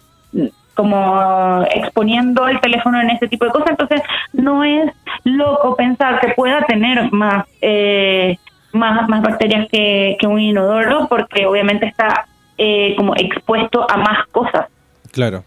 [0.74, 3.70] como exponiendo el teléfono en ese tipo de cosas.
[3.70, 4.92] Entonces, no es
[5.24, 8.38] loco pensar que pueda tener más, eh,
[8.72, 12.26] más, más bacterias que, que un inodoro, porque obviamente está
[12.58, 14.66] eh, como expuesto a más cosas.
[15.10, 15.44] Claro.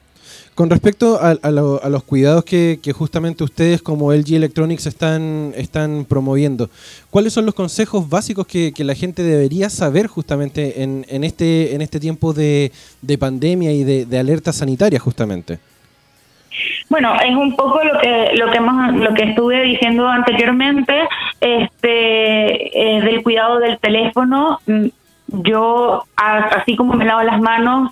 [0.55, 6.69] Con respecto a, los cuidados que, justamente ustedes como LG Electronics están, promoviendo,
[7.09, 11.81] ¿cuáles son los consejos básicos que, la gente debería saber justamente en, en, este, en
[11.81, 12.71] este tiempo de,
[13.19, 15.59] pandemia y de, alerta sanitaria justamente?
[16.87, 20.93] Bueno, es un poco lo que lo que hemos, lo que estuve diciendo anteriormente,
[21.41, 24.59] este, eh, del cuidado del teléfono.
[24.65, 24.85] Mm,
[25.27, 27.91] yo, así como me lavo las manos,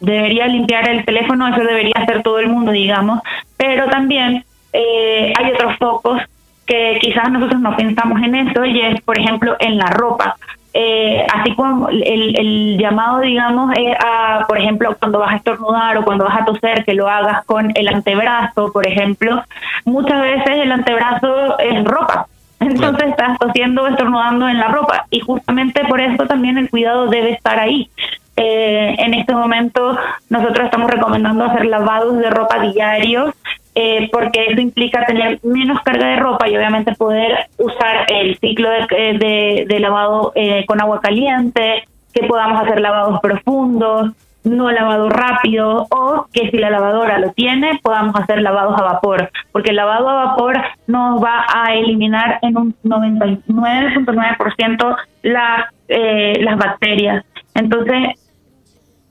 [0.00, 3.20] debería limpiar el teléfono, eso debería hacer todo el mundo, digamos,
[3.56, 6.22] pero también eh, hay otros focos
[6.66, 10.36] que quizás nosotros no pensamos en eso y es, por ejemplo, en la ropa.
[10.78, 15.96] Eh, así como el, el, llamado, digamos, es a, por ejemplo, cuando vas a estornudar
[15.96, 19.42] o cuando vas a toser, que lo hagas con el antebrazo, por ejemplo.
[19.86, 22.26] Muchas veces el antebrazo es ropa.
[22.60, 25.06] Entonces estás tosiendo o estornudando en la ropa.
[25.10, 27.88] Y justamente por eso también el cuidado debe estar ahí.
[28.36, 29.96] Eh, en este momento
[30.28, 33.34] nosotros estamos recomendando hacer lavados de ropa diarios
[33.78, 38.70] eh, porque eso implica tener menos carga de ropa y obviamente poder usar el ciclo
[38.70, 44.12] de, de, lavado eh, con agua caliente, que podamos hacer lavados profundos,
[44.44, 49.30] no lavado rápido o que si la lavadora lo tiene podamos hacer lavados a vapor,
[49.52, 56.56] porque el lavado a vapor nos va a eliminar en un 99.9% las, eh, las
[56.56, 57.26] bacterias.
[57.54, 58.25] Entonces,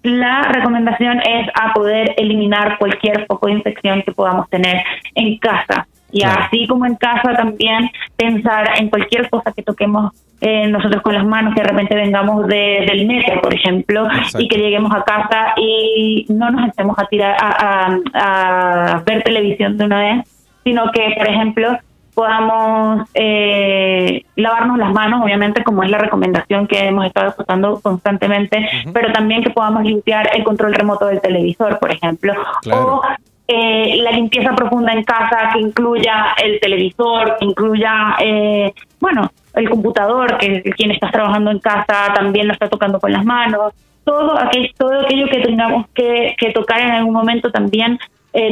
[0.05, 4.83] la recomendación es a poder eliminar cualquier foco de infección que podamos tener
[5.15, 5.87] en casa.
[6.11, 11.13] Y así como en casa también pensar en cualquier cosa que toquemos eh, nosotros con
[11.13, 15.03] las manos, que de repente vengamos de, del metro, por ejemplo, y que lleguemos a
[15.03, 20.91] casa y no nos estemos a tirar a, a ver televisión de una vez, sino
[20.91, 21.77] que, por ejemplo,
[22.15, 28.65] podamos eh, lavarnos las manos, obviamente, como es la recomendación que hemos estado escuchando constantemente,
[28.93, 32.33] pero también que podamos limpiar el control remoto del televisor, por ejemplo,
[32.71, 33.01] o
[33.47, 39.69] eh, la limpieza profunda en casa que incluya el televisor, que incluya, eh, bueno, el
[39.69, 43.73] computador, que quien está trabajando en casa también lo está tocando con las manos,
[44.05, 47.99] todo aquello, todo aquello que tengamos que, que tocar en algún momento también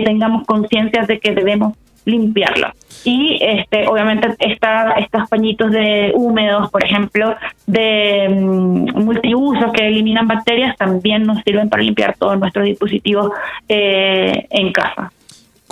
[0.05, 1.73] tengamos conciencia de que debemos
[2.05, 2.75] limpiarla.
[3.03, 7.35] Y este, obviamente esta, estos pañitos de húmedos, por ejemplo,
[7.67, 13.31] de mm, multiusos que eliminan bacterias, también nos sirven para limpiar todos nuestros dispositivos
[13.67, 15.11] eh, en casa.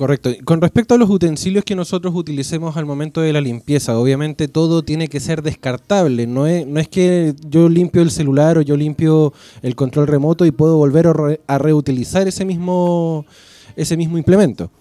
[0.01, 0.31] Correcto.
[0.45, 4.81] Con respecto a los utensilios que nosotros utilicemos al momento de la limpieza, obviamente todo
[4.81, 6.25] tiene que ser descartable.
[6.25, 10.43] No es, no es que yo limpio el celular o yo limpio el control remoto
[10.47, 11.05] y puedo volver
[11.45, 13.27] a, reutilizar ese mismo,
[13.75, 14.71] ese mismo implemento.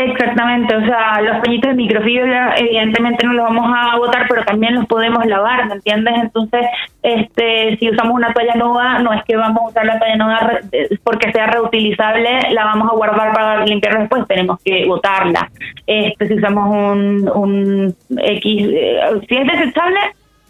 [0.00, 4.76] Exactamente, o sea, los pañitos de microfibra evidentemente no los vamos a botar, pero también
[4.76, 6.14] los podemos lavar, ¿me entiendes?
[6.22, 6.66] Entonces,
[7.02, 10.60] este, si usamos una toalla nueva, no es que vamos a usar la toalla nueva
[11.02, 15.50] porque sea reutilizable, la vamos a guardar para limpiar después, tenemos que botarla.
[15.84, 19.98] Este, si usamos un, un X, eh, si es desechable,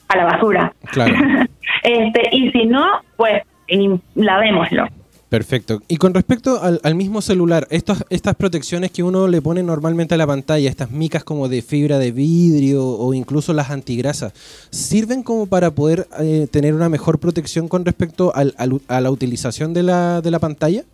[0.08, 0.72] a la basura.
[0.92, 1.14] Claro.
[1.84, 3.42] este, y si no, pues
[4.14, 4.88] lavémoslo.
[5.28, 5.80] Perfecto.
[5.88, 10.18] Y con respecto al, mismo celular, estas, estas protecciones que uno le pone normalmente a
[10.18, 14.32] la pantalla, estas micas como de fibra de vidrio o incluso las antigrasas,
[14.70, 18.54] ¿sirven como para poder eh, tener una mejor protección con respecto al,
[18.88, 20.84] a la utilización de la, de la pantalla?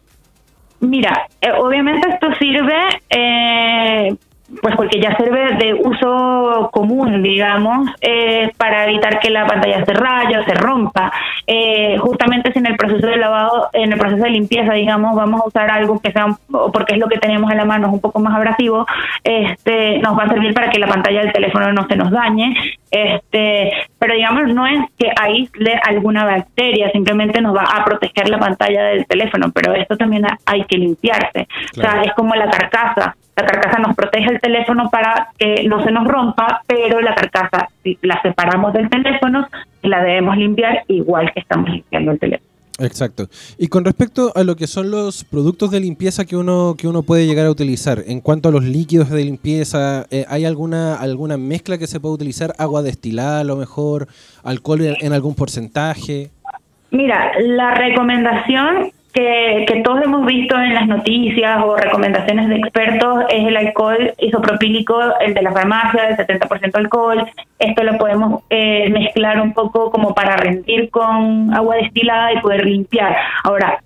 [0.81, 2.75] Mira, eh, obviamente esto sirve
[3.11, 4.17] eh,
[4.61, 9.93] pues porque ya sirve de uso común, digamos, eh, para evitar que la pantalla se
[9.93, 11.13] raye o se rompa.
[11.47, 15.41] Eh, justamente si en el proceso de lavado, en el proceso de limpieza, digamos, vamos
[15.41, 16.27] a usar algo que sea,
[16.73, 18.87] porque es lo que tenemos en la mano, es un poco más abrasivo,
[19.23, 22.55] este, nos va a servir para que la pantalla del teléfono no se nos dañe.
[22.91, 28.39] Este, pero digamos, no es que aísle alguna bacteria, simplemente nos va a proteger la
[28.39, 31.49] pantalla del teléfono, pero esto también hay que limpiarse.
[31.77, 35.83] O sea, es como la carcasa la carcasa nos protege el teléfono para que no
[35.83, 39.49] se nos rompa, pero la carcasa, si la separamos del teléfono,
[39.83, 42.55] la debemos limpiar igual que estamos limpiando el teléfono.
[42.81, 43.29] Exacto.
[43.57, 47.03] Y con respecto a lo que son los productos de limpieza que uno que uno
[47.03, 51.37] puede llegar a utilizar, en cuanto a los líquidos de limpieza, eh, ¿hay alguna alguna
[51.37, 52.53] mezcla que se puede utilizar?
[52.59, 54.09] Agua destilada, a lo mejor,
[54.43, 56.31] alcohol en algún porcentaje.
[56.91, 63.25] Mira, la recomendación que, que, todos hemos visto en las noticias o recomendaciones de expertos
[63.31, 67.25] es el alcohol isopropílico, el de la farmacia, del 70% alcohol.
[67.61, 72.67] Esto lo podemos eh, mezclar un poco como para rendir con agua destilada y poder
[72.67, 73.17] limpiar.
[73.45, 73.79] Ahora,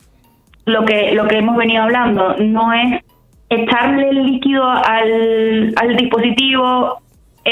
[0.64, 3.04] lo que, lo que hemos venido hablando no es
[3.50, 7.02] echarle el líquido al, al dispositivo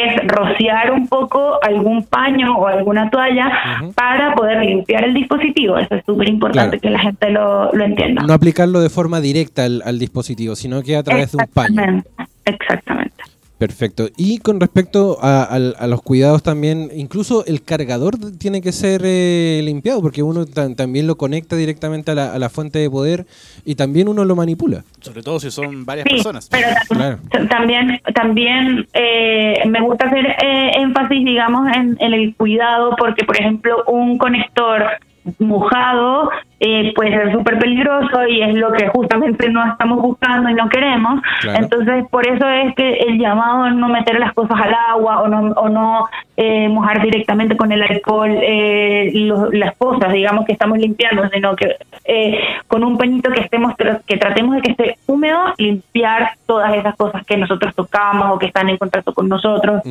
[0.05, 3.51] es rociar un poco algún paño o alguna toalla
[3.95, 5.79] para poder limpiar el dispositivo.
[5.79, 8.23] Eso es súper importante que la gente lo, lo, entienda.
[8.23, 12.03] No aplicarlo de forma directa al, al dispositivo, sino que a través de un paño.
[12.45, 13.16] Exactamente.
[13.59, 14.09] Perfecto.
[14.19, 20.03] Y con respecto a, los cuidados también, incluso el cargador tiene que ser eh, limpiado
[20.03, 23.27] porque uno también lo conecta directamente a la, fuente de poder
[23.65, 24.85] y también uno lo manipula.
[25.01, 26.51] Sobre todo si son varias personas.
[26.51, 33.25] Pero también, también eh, me gusta hacer eh, énfasis, digamos, en, en el cuidado porque,
[33.25, 34.85] por ejemplo, un conector
[35.39, 40.55] mojado eh, pues es súper peligroso y es lo que justamente no estamos buscando y
[40.55, 41.21] no queremos.
[41.43, 45.29] Entonces, por eso es que el llamado a no meter las cosas al agua o
[45.29, 46.07] no, o no
[46.39, 49.11] eh, mojar directamente con el alcohol eh,
[49.53, 53.75] las cosas, digamos, que estamos limpiando, sino que eh, con un pañito que estemos
[54.07, 58.47] que tratemos de que esté húmedo, limpiar todas esas cosas que nosotros tocamos o que
[58.47, 59.83] están en contacto con nosotros.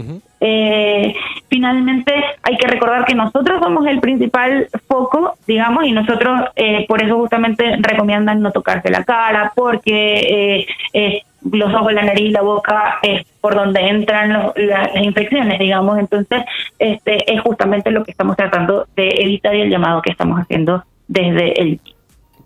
[1.50, 7.04] finalmente, hay que recordar que nosotros somos el principal foco, digamos, y nosotros eh, por
[7.04, 12.42] eso justamente recomiendan no tocarse la cara, porque eh, eh, los ojos, la nariz, la
[12.42, 16.00] boca es por donde entran las infecciones, digamos.
[16.00, 16.44] Entonces,
[16.80, 20.84] este es justamente lo que estamos tratando de evitar y el llamado que estamos haciendo
[21.08, 21.80] desde el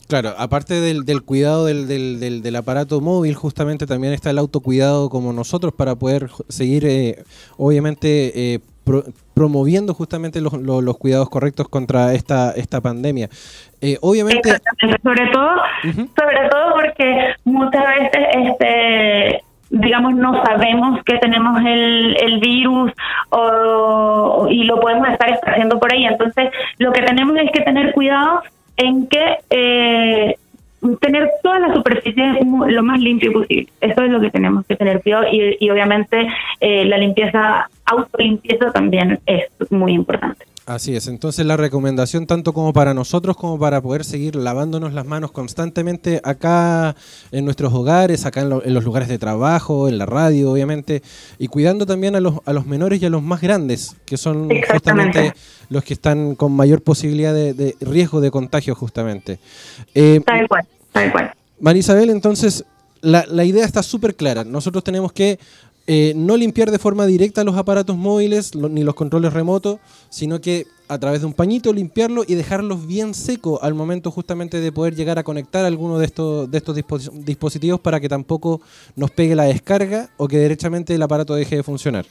[0.07, 5.07] Claro, aparte del, del cuidado del, del, del, aparato móvil, justamente también está el autocuidado
[5.07, 7.23] como nosotros para poder seguir,
[7.57, 8.59] obviamente, eh,
[9.33, 13.29] promoviendo justamente los, los, cuidados correctos contra esta, esta pandemia.
[13.81, 14.49] Eh, obviamente...
[15.03, 22.39] Sobre todo, sobre todo porque muchas veces este digamos, no sabemos que tenemos el, el
[22.39, 22.91] virus
[23.29, 26.05] o, y lo podemos estar haciendo por ahí.
[26.05, 26.49] Entonces,
[26.79, 28.41] lo que tenemos es que tener cuidado
[28.77, 30.37] en que eh,
[31.01, 33.67] tener toda la superficie lo más limpio posible.
[33.81, 36.27] Eso es lo que tenemos que tener cuidado y, y obviamente
[36.59, 40.45] eh, la limpieza, autolimpieza también es muy importante.
[40.69, 45.03] Así es, entonces la recomendación tanto como para nosotros como para poder seguir lavándonos las
[45.03, 46.95] manos constantemente acá
[47.31, 51.01] en nuestros hogares, acá en, los lugares de trabajo, en la radio obviamente,
[51.39, 54.47] y cuidando también a los, a los menores y a los más grandes, que son
[54.71, 55.33] justamente
[55.69, 59.39] los que están con mayor posibilidad de, riesgo de contagio justamente.
[59.95, 61.33] Eh, tal cual, tal cual.
[61.59, 62.63] Marisabel, entonces
[63.01, 65.39] la, la idea está súper clara, nosotros tenemos que
[65.91, 70.67] eh, no limpiar de forma directa los aparatos móviles ni los controles remotos, sino que
[70.87, 74.93] a través de un pañito limpiarlo y dejarlos bien secos al momento justamente de poder
[74.93, 76.75] llegar a conectar alguno de estos, de estos
[77.25, 78.61] dispositivos para que tampoco
[78.95, 82.05] nos pegue la descarga o que derechamente el aparato deje de funcionar.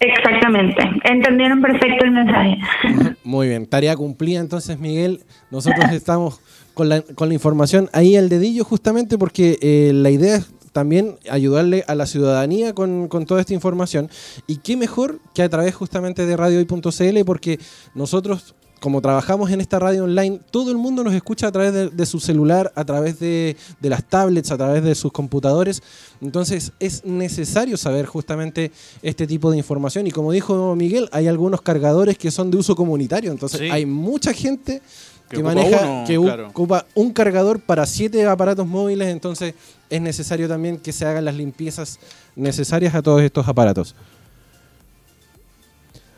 [0.00, 2.58] Exactamente, entendieron perfecto el mensaje.
[3.24, 6.42] Muy bien, tarea cumplida entonces Miguel, nosotros estamos
[6.74, 11.18] con la, con la información ahí al dedillo justamente porque eh, la idea es también
[11.28, 14.08] ayudarle a la ciudadanía con, toda esta información.
[14.46, 17.58] Y qué mejor que a través justamente de radiohoy.cl, porque
[17.96, 22.06] nosotros como trabajamos en esta radio online, todo el mundo nos escucha a través de,
[22.06, 25.82] su celular, a través de, las tablets, a través de sus computadores.
[26.20, 28.70] Entonces es necesario saber justamente
[29.02, 30.06] este tipo de información.
[30.06, 33.32] Y como dijo Miguel, hay algunos cargadores que son de uso comunitario.
[33.32, 34.80] Entonces hay mucha gente
[35.28, 39.54] que, maneja, que ocupa un cargador para siete aparatos móviles, entonces
[39.90, 41.98] es necesario también que se hagan las limpiezas
[42.36, 43.94] necesarias a todos estos aparatos.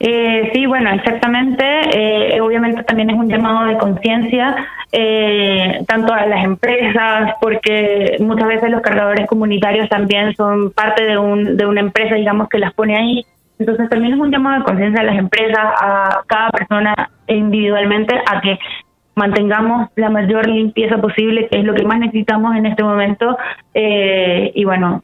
[0.03, 1.63] Eh, sí, bueno, exactamente.
[1.93, 4.57] Eh, obviamente también es un llamado de conciencia,
[4.93, 11.19] eh, tanto a las empresas, porque muchas veces los cargadores comunitarios también son parte de,
[11.19, 13.27] un, de una empresa, digamos, que las pone ahí.
[13.59, 18.41] Entonces también es un llamado de conciencia a las empresas, a cada persona individualmente, a
[18.41, 18.59] que
[19.21, 23.37] mantengamos la mayor limpieza posible, que es lo que más necesitamos en este momento.
[23.75, 25.03] Eh, y bueno,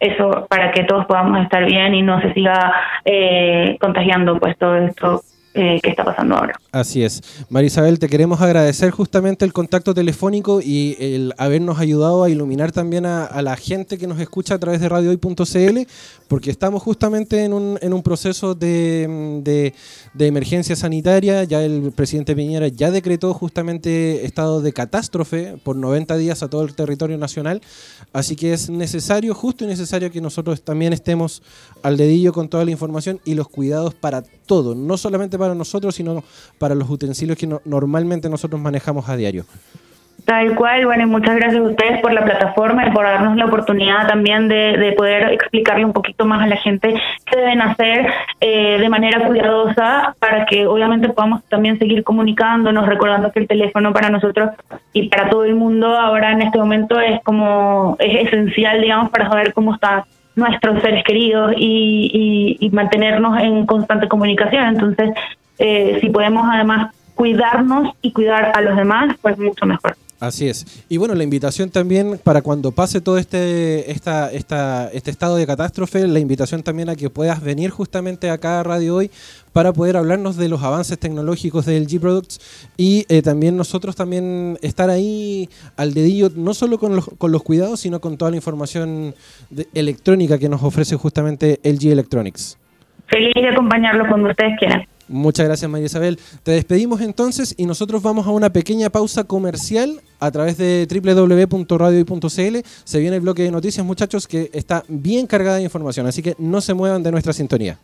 [0.00, 2.72] eso para que todos podamos estar bien y no se siga
[3.04, 5.22] eh, contagiando pues todo esto
[5.54, 6.54] eh, que está pasando ahora.
[6.72, 7.46] Así es.
[7.50, 13.06] Marisabel, te queremos agradecer justamente el contacto telefónico y el habernos ayudado a iluminar también
[13.06, 15.78] a, la gente que nos escucha a través de radiohoy.cl,
[16.28, 19.42] porque estamos justamente en un, en un proceso de,
[20.14, 21.44] de, emergencia sanitaria.
[21.44, 26.62] Ya el presidente Piñera ya decretó justamente estado de catástrofe por 90 días a todo
[26.62, 27.62] el territorio nacional.
[28.12, 31.42] Así que es necesario, justo y necesario que nosotros también estemos
[31.82, 35.94] al dedillo con toda la información y los cuidados para todo, no solamente para nosotros,
[35.94, 36.22] sino
[36.58, 39.46] para los utensilios que normalmente nosotros manejamos a diario.
[40.24, 43.46] Tal cual, bueno, y muchas gracias a ustedes por la plataforma y por darnos la
[43.46, 48.06] oportunidad también de, poder explicarle un poquito más a la gente qué deben hacer
[48.40, 53.92] eh, de manera cuidadosa para que obviamente podamos también seguir comunicándonos, recordando que el teléfono
[53.94, 54.50] para nosotros
[54.92, 59.30] y para todo el mundo ahora en este momento es como, es esencial, digamos, para
[59.30, 60.04] saber cómo está
[60.36, 64.64] nuestros seres queridos y, mantenernos en constante comunicación.
[64.66, 65.10] Entonces,
[65.58, 69.96] eh, si podemos además cuidarnos y cuidar a los demás, pues mucho mejor.
[70.20, 70.84] Así es.
[70.88, 75.46] Y bueno, la invitación también para cuando pase todo este, esta, esta, este estado de
[75.46, 79.12] catástrofe, la invitación también a que puedas venir justamente acá a Radio Hoy
[79.52, 82.40] para poder hablarnos de los avances tecnológicos del G Products
[82.76, 87.44] y eh, también nosotros también estar ahí al dedillo, no solo con los, con los
[87.44, 89.14] cuidados, sino con toda la información
[89.72, 92.58] electrónica que nos ofrece justamente el G Electronics.
[93.06, 94.84] Feliz de acompañarlo cuando ustedes quieran.
[95.08, 96.18] Muchas gracias María Isabel.
[96.42, 102.58] Te despedimos entonces y nosotros vamos a una pequeña pausa comercial a través de www.radioy.cl.
[102.84, 106.34] Se viene el bloque de noticias muchachos que está bien cargada de información, así que
[106.38, 107.78] no se muevan de nuestra sintonía.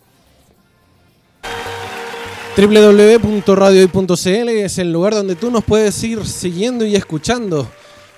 [2.56, 7.66] www.radioy.cl es el lugar donde tú nos puedes ir siguiendo y escuchando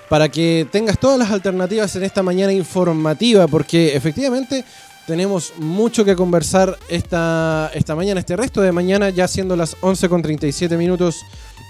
[0.09, 4.65] para que tengas todas las alternativas en esta mañana informativa, porque efectivamente
[5.07, 10.09] tenemos mucho que conversar esta, esta mañana, este resto de mañana, ya siendo las 11
[10.09, 11.23] con 37 minutos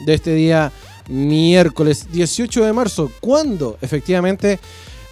[0.06, 0.72] de este día
[1.08, 4.58] miércoles 18 de marzo, cuando efectivamente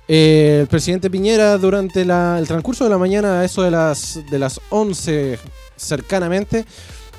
[0.09, 4.39] eh, el presidente Piñera durante el transcurso de la mañana, a eso de las, de
[4.39, 5.39] las 11
[5.77, 6.64] cercanamente,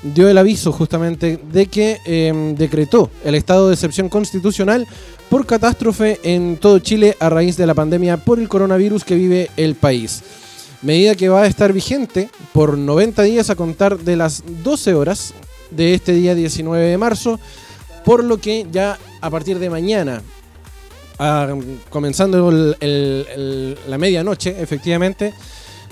[0.02, 4.86] dio el aviso justamente de que em, decretó el estado de excepción constitucional
[5.30, 9.50] por catástrofe en todo Chile a raíz de la pandemia por el coronavirus que vive
[9.56, 10.22] el país
[10.82, 15.34] medida que va a estar vigente por 90 días a contar de las 12 horas
[15.70, 17.40] de este día 19 de marzo,
[18.04, 20.22] por lo que ya a partir de mañana,
[21.90, 25.34] comenzando la medianoche, efectivamente,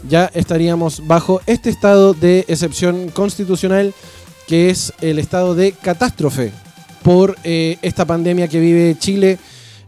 [0.09, 3.95] ya estaríamos bajo este estado de excepción constitucional
[4.47, 6.53] que es el estado de catástrofe
[7.03, 9.39] por eh, esta pandemia que vive Chile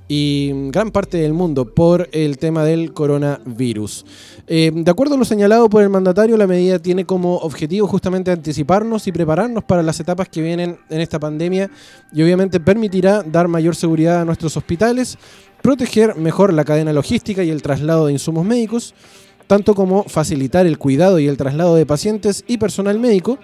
[0.08, 4.04] y gran parte del mundo por el tema del coronavirus.
[4.46, 8.30] Eh, de acuerdo a lo señalado por el mandatario, la medida tiene como objetivo justamente
[8.30, 11.70] anticiparnos y prepararnos para las etapas que vienen en esta pandemia
[12.12, 15.18] y obviamente permitirá dar mayor seguridad a nuestros hospitales,
[15.60, 18.94] proteger mejor la cadena logística y el traslado de insumos médicos,
[19.48, 23.38] tanto como facilitar el cuidado y el traslado de pacientes y personal médico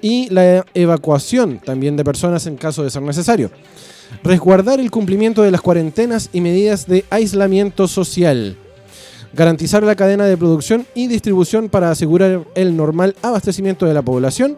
[0.00, 3.50] y la evacuación también de personas en caso de ser necesario
[4.22, 8.56] resguardar el cumplimiento de las cuarentenas y medidas de aislamiento social,
[9.32, 14.56] garantizar la cadena de producción y distribución para asegurar el normal abastecimiento de la población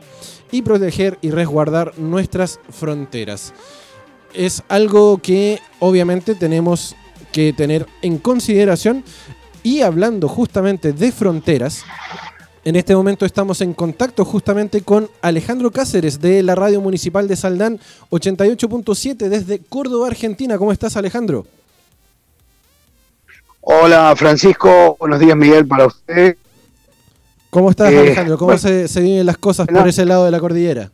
[0.51, 3.53] y proteger y resguardar nuestras fronteras.
[4.35, 6.95] Es algo que obviamente tenemos
[7.33, 9.05] que tener en consideración
[9.63, 11.85] y hablando justamente de fronteras,
[12.65, 17.37] en este momento estamos en contacto justamente con Alejandro Cáceres de la Radio Municipal de
[17.37, 17.81] Saldán
[18.11, 20.59] 88.7 desde Córdoba, Argentina.
[20.59, 21.47] ¿Cómo estás Alejandro?
[23.63, 26.37] Hola Francisco, buenos días Miguel para usted.
[27.49, 28.37] ¿Cómo estás eh, Alejandro?
[28.37, 30.91] ¿Cómo se, viven las cosas por ese lado de la cordillera?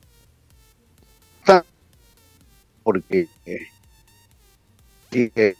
[2.82, 3.26] Porque
[5.10, 5.56] sigue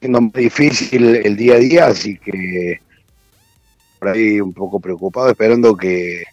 [0.00, 2.80] siendo muy difícil el día a día, así que
[4.08, 6.24] ahí un poco preocupado, esperando que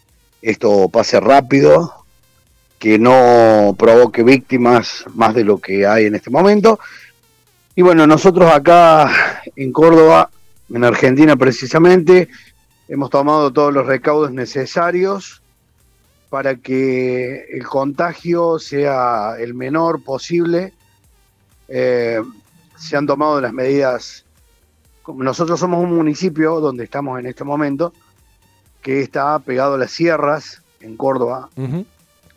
[0.42, 2.02] esto pase rápido
[2.82, 6.80] que no provoque víctimas más de lo que hay en este momento.
[7.76, 10.32] Y bueno, nosotros acá en Córdoba,
[10.68, 12.28] en Argentina precisamente,
[12.88, 15.44] hemos tomado todos los recaudos necesarios
[16.32, 20.74] para que el contagio sea el menor posible.
[21.68, 22.20] Eh,
[22.76, 24.26] se han tomado las medidas,
[25.08, 27.94] nosotros somos un municipio donde estamos en este momento,
[28.82, 31.50] que está pegado a las sierras en Córdoba.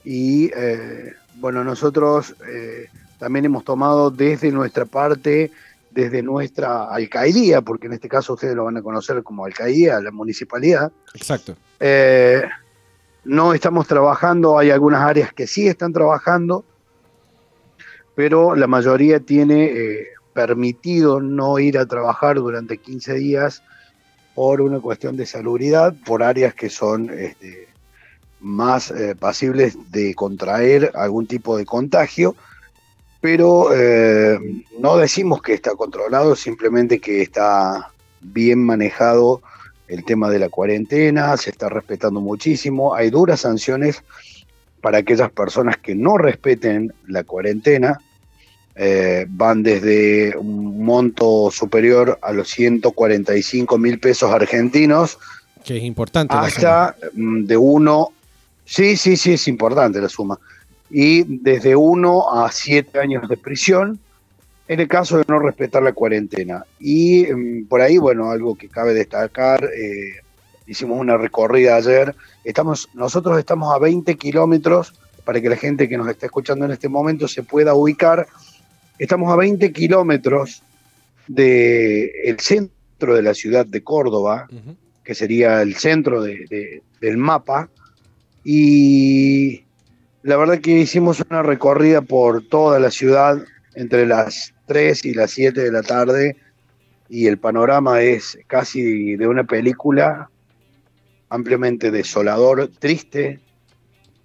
[0.05, 2.89] Y eh, bueno, nosotros eh,
[3.19, 5.51] también hemos tomado desde nuestra parte,
[5.91, 10.11] desde nuestra alcaldía, porque en este caso ustedes lo van a conocer como alcaldía, la
[10.11, 10.93] municipalidad.
[11.15, 11.57] Exacto.
[11.81, 12.43] Eh,
[13.25, 16.65] no estamos trabajando, hay algunas áreas que sí están trabajando,
[18.15, 20.05] pero la mayoría tiene
[20.35, 23.63] permitido no ir a trabajar durante 15 días
[24.35, 27.69] por una cuestión de salubridad, por áreas que son este,
[28.41, 32.35] más eh, pasibles de contraer algún tipo de contagio,
[33.21, 34.39] pero eh,
[34.79, 39.41] no decimos que está controlado, simplemente que está bien manejado
[39.89, 44.03] el tema de la cuarentena, se está respetando muchísimo, hay duras sanciones
[44.81, 48.01] para aquellas personas que no respeten la cuarentena,
[48.77, 55.19] eh, van desde un monto superior a los 145 mil pesos argentinos.
[55.65, 56.35] Que es importante.
[56.35, 58.09] Hasta mm, de uno,
[58.65, 60.39] sí, sí, sí, es importante la suma.
[60.91, 63.99] Y desde uno a siete años de prisión
[64.67, 66.65] en el caso de no respetar la cuarentena.
[66.81, 70.21] Y mm, por ahí, bueno, algo que cabe destacar, eh,
[70.67, 72.15] hicimos una recorrida ayer,
[72.45, 74.95] estamos, nosotros estamos a 20 kilómetros
[75.25, 78.27] para que la gente que nos está escuchando en este momento se pueda ubicar
[78.97, 80.63] Estamos a 20 kilómetros
[81.27, 84.47] del centro de la ciudad de Córdoba,
[85.03, 87.69] que sería el centro del mapa,
[88.45, 89.65] y
[90.23, 95.33] la verdad que hicimos una recorrida por toda la ciudad entre las 3 y las
[95.33, 96.37] 7 de la tarde,
[97.09, 100.31] y el panorama es casi de una película
[101.31, 103.41] ampliamente desolador, triste,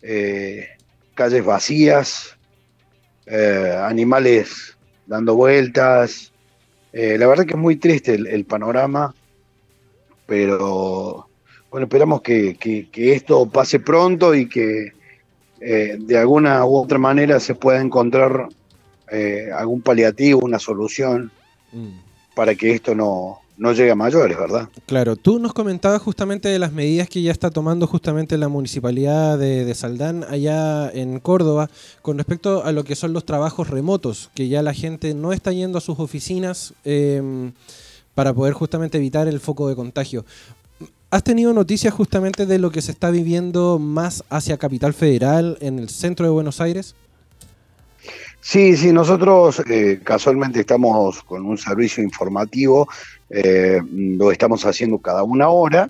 [0.04, 0.68] eh,
[1.16, 2.39] calles vacías,
[3.30, 4.76] eh, animales
[5.06, 6.32] dando vueltas.
[6.92, 9.14] Eh, la verdad que es muy triste el, panorama,
[10.26, 11.28] pero
[11.70, 12.58] bueno, esperamos que,
[12.94, 14.94] esto pase pronto y que
[15.62, 18.48] eh, de alguna u otra manera se pueda encontrar
[19.56, 21.32] algún paliativo, una solución
[21.72, 22.36] mm.
[22.36, 24.70] para que esto no, no llega a mayores, ¿verdad?
[24.86, 29.38] Claro, tú nos comentabas justamente de las medidas que ya está tomando justamente la municipalidad
[29.38, 31.70] de, Saldán allá en Córdoba
[32.02, 35.52] con respecto a lo que son los trabajos remotos, que ya la gente no está
[35.52, 37.52] yendo a sus oficinas em,
[38.16, 40.26] para poder justamente evitar el foco de contagio.
[41.12, 45.80] ¿Has tenido noticias justamente de lo que se está viviendo más hacia Capital Federal, en
[45.80, 46.96] el centro de Buenos Aires?
[48.42, 52.88] Sí, sí, nosotros eh, casualmente estamos con un servicio informativo
[53.30, 55.90] eh, lo estamos haciendo cada una hora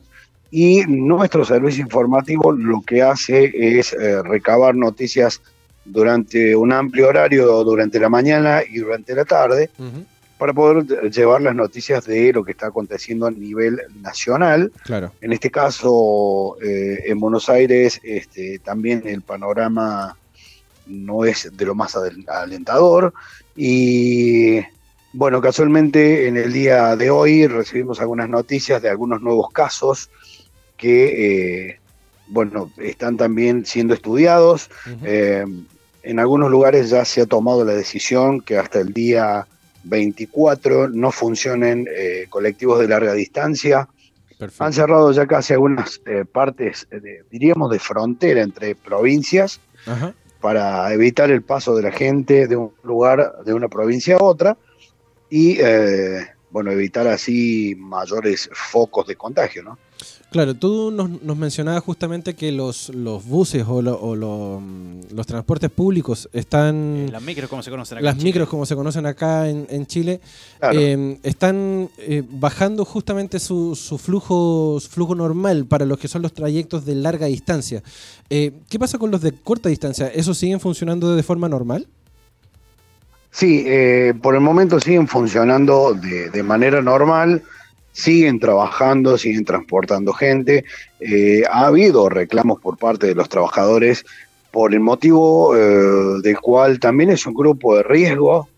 [0.51, 5.41] y nuestro servicio informativo lo que hace es eh, recabar noticias
[5.85, 9.69] durante un amplio horario, durante la mañana y durante la tarde,
[10.37, 14.71] para poder llevar las noticias de lo que está aconteciendo a nivel nacional.
[14.83, 15.13] Claro.
[15.21, 20.15] En este caso, eh, en Buenos Aires, este, también el panorama
[20.89, 21.95] no es de lo más
[22.27, 23.13] alentador.
[23.55, 24.59] Y
[25.13, 30.09] bueno, casualmente en el día de hoy recibimos algunas noticias de algunos nuevos casos
[30.77, 31.79] que, eh,
[32.27, 34.69] bueno, están también siendo estudiados.
[35.03, 35.45] Eh,
[36.03, 39.47] en algunos lugares ya se ha tomado la decisión que hasta el día
[39.83, 43.89] 24 no funcionen eh, colectivos de larga distancia.
[44.59, 45.99] Han cerrado ya casi algunas
[46.31, 46.87] partes,
[47.29, 49.59] diríamos, de frontera entre provincias
[50.41, 54.57] para evitar el paso de la gente de un lugar, de una provincia a otra
[55.29, 59.77] y eh, bueno, evitar así mayores focos de contagio, ¿no?
[60.31, 66.29] Claro, tú nos, nos mencionabas justamente que los, los buses o, mm, los transportes públicos
[66.33, 67.07] están...
[67.07, 68.05] Eh, las micros como se conocen acá.
[68.05, 70.21] Las micros como se conocen acá en, Chile,
[70.61, 76.33] em, están eh, bajando justamente su, su, flujo, flujo normal para los que son los
[76.33, 77.81] trayectos de larga distancia.
[78.29, 80.07] ¿Qué pasa con los de corta distancia?
[80.07, 81.87] ¿Esos siguen funcionando de forma normal?
[83.31, 87.43] Sí, eh, por el momento siguen funcionando de, manera normal,
[87.91, 90.65] siguen trabajando, siguen transportando gente.
[90.99, 94.05] Eh, ha habido reclamos por parte de los trabajadores
[94.51, 98.49] por el motivo eh, del cual también es un grupo de riesgo.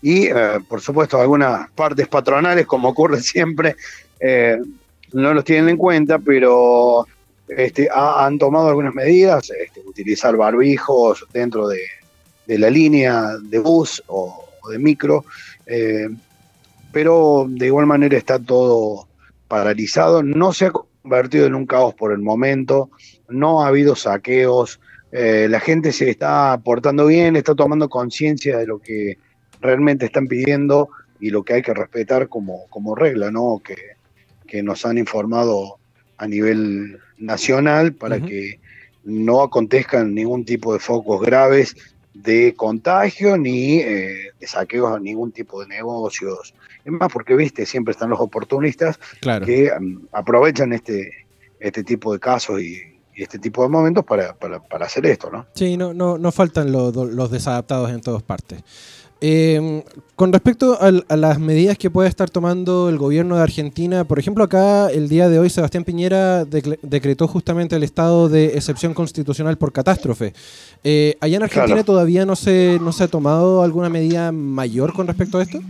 [0.00, 0.28] Y,
[0.68, 3.74] por supuesto, algunas partes patronales, como ocurre siempre,
[5.12, 7.04] no los tienen en cuenta, pero
[7.48, 11.80] este, han tomado algunas medidas, este, utilizar barbijos dentro de,
[12.46, 15.24] la línea de bus o, de micro,
[15.66, 16.08] eh,
[16.92, 19.08] pero de igual manera está todo
[19.48, 22.90] paralizado, no se ha convertido en un caos por el momento,
[23.28, 24.80] no ha habido saqueos,
[25.10, 29.16] eh, la gente se está portando bien, está tomando conciencia de lo que
[29.60, 33.60] realmente están pidiendo y lo que hay que respetar como, como regla, ¿no?
[33.64, 33.76] Que,
[34.46, 35.78] que nos han informado
[36.18, 38.60] a nivel nacional para que
[39.04, 41.76] no acontezcan ningún tipo de focos graves
[42.12, 46.54] de contagio ni eh, de saqueos a ningún tipo de negocios.
[46.88, 48.98] Es más, porque viste, siempre están los oportunistas
[49.44, 51.10] que mm, aprovechan este,
[51.60, 52.80] este tipo de casos y,
[53.14, 55.44] este tipo de momentos para, para, hacer esto, ¿no?
[55.52, 58.62] Sí, no, no, no faltan los, los desadaptados en todas partes.
[59.20, 59.82] Eh,
[60.14, 64.44] con respecto a, las medidas que puede estar tomando el gobierno de Argentina, por ejemplo,
[64.44, 69.72] acá el día de hoy Sebastián Piñera decretó justamente el estado de excepción constitucional por
[69.72, 70.32] catástrofe.
[70.84, 75.08] Eh, ¿Allá en Argentina todavía no se, no se ha tomado alguna medida mayor con
[75.08, 75.60] respecto a esto?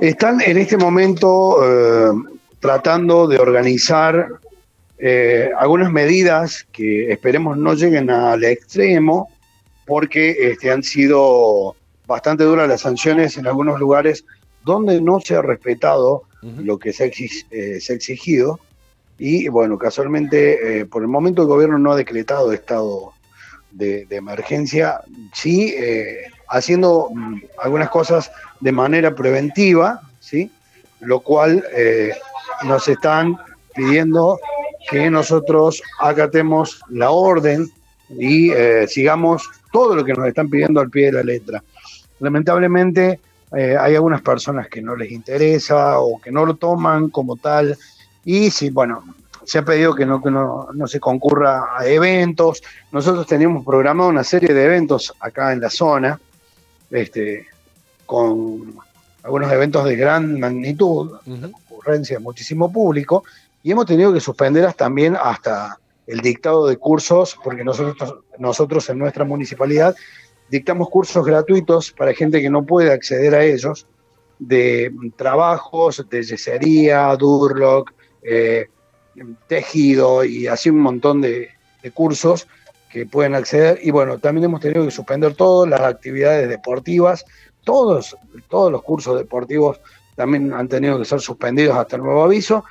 [0.00, 2.12] Están en este momento eh,
[2.58, 4.28] tratando de organizar
[4.98, 9.28] eh, algunas medidas que esperemos no lleguen al extremo,
[9.86, 11.74] porque este, han sido
[12.06, 14.24] bastante duras las sanciones en algunos lugares
[14.64, 18.60] donde no se ha respetado lo que se ha, eh, exigido.
[19.18, 23.12] Y bueno, casualmente, eh, por el momento el gobierno no ha decretado estado
[23.70, 25.00] de, emergencia,
[25.32, 28.30] sí eh, haciendo mm, algunas cosas
[28.60, 30.50] de manera preventiva, ¿sí?
[31.00, 31.64] lo cual
[32.64, 33.38] nos están
[33.74, 34.38] pidiendo
[34.90, 37.70] que nosotros acatemos la orden
[38.10, 38.50] y
[38.86, 41.62] sigamos todo lo que nos están pidiendo al pie de la letra.
[42.18, 43.18] Lamentablemente
[43.56, 47.76] eh, hay algunas personas que no les interesa o que no lo toman como tal
[48.24, 49.02] y sí, bueno,
[49.44, 50.20] se ha pedido que no,
[50.72, 52.62] no, se concurra a eventos.
[52.92, 56.20] Nosotros teníamos programado una serie de eventos acá en la zona,
[56.90, 57.46] este,
[58.06, 58.74] con
[59.22, 63.24] algunos eventos de gran magnitud, concurrencia de muchísimo público,
[63.62, 68.98] y hemos tenido que suspenderlas también hasta el dictado de cursos, porque nosotros, nosotros en
[68.98, 69.94] nuestra municipalidad
[70.50, 73.86] dictamos cursos gratuitos para gente que no puede acceder a ellos,
[74.38, 78.68] de trabajos, de yesería, durlock, eh,
[79.46, 81.50] tejido y así un montón de,
[81.94, 82.46] cursos
[82.90, 83.78] que pueden acceder.
[83.82, 87.24] Y bueno, también hemos tenido que suspender todas las actividades deportivas,
[87.64, 88.16] todos,
[88.48, 89.80] todos los cursos deportivos
[90.16, 92.64] también han tenido que ser suspendidos hasta el nuevo aviso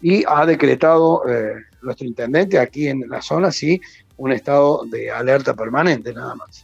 [0.00, 3.78] y ha decretado eh, nuestro intendente aquí en la zona, sí,
[4.16, 6.63] un estado de alerta permanente nada más.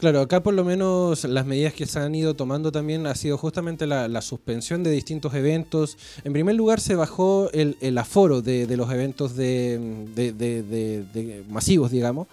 [0.00, 3.36] Claro, acá por lo menos las medidas que se han ido tomando también ha sido
[3.36, 5.98] justamente la, suspensión de distintos eventos.
[6.24, 9.78] En primer lugar se bajó el, aforo de, los eventos de,
[11.50, 12.28] masivos, digamos,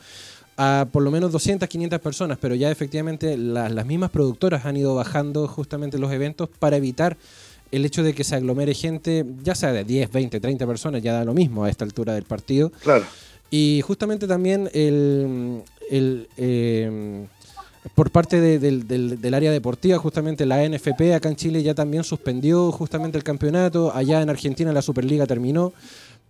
[0.56, 4.96] a por lo menos 200, 500 personas, pero ya efectivamente las mismas productoras han ido
[4.96, 7.18] bajando justamente los eventos para evitar
[7.72, 11.12] el hecho de que se aglomere gente, ya sea de 10, 20, 30 personas, ya
[11.12, 12.72] da lo mismo a esta altura del partido.
[12.82, 13.04] Claro.
[13.52, 15.64] Y justamente también el...
[15.92, 17.28] el eh,
[17.96, 23.18] por parte del, área deportiva, justamente la NFP acá en Chile ya también suspendió justamente
[23.18, 25.74] el campeonato, allá en Argentina la Superliga terminó,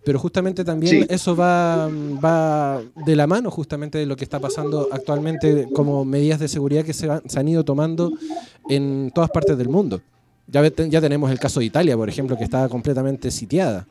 [0.04, 1.88] pero justamente también eso va,
[2.24, 6.84] va de la mano justamente de lo que está pasando actualmente como medidas de seguridad
[6.84, 8.12] que se, han ido tomando
[8.68, 10.00] en todas partes del mundo.
[10.46, 13.86] Ya, ya tenemos el caso de Italia, por ejemplo, que estaba completamente sitiada.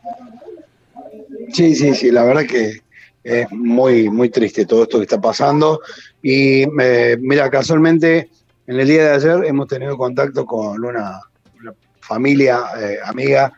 [1.53, 2.81] Sí, sí, sí, la verdad que
[3.27, 5.81] es muy, muy triste todo esto que está pasando.
[6.21, 8.29] Y eh, mira, casualmente
[8.65, 11.19] en el día de ayer hemos tenido contacto con una,
[11.99, 13.51] familia eh, amiga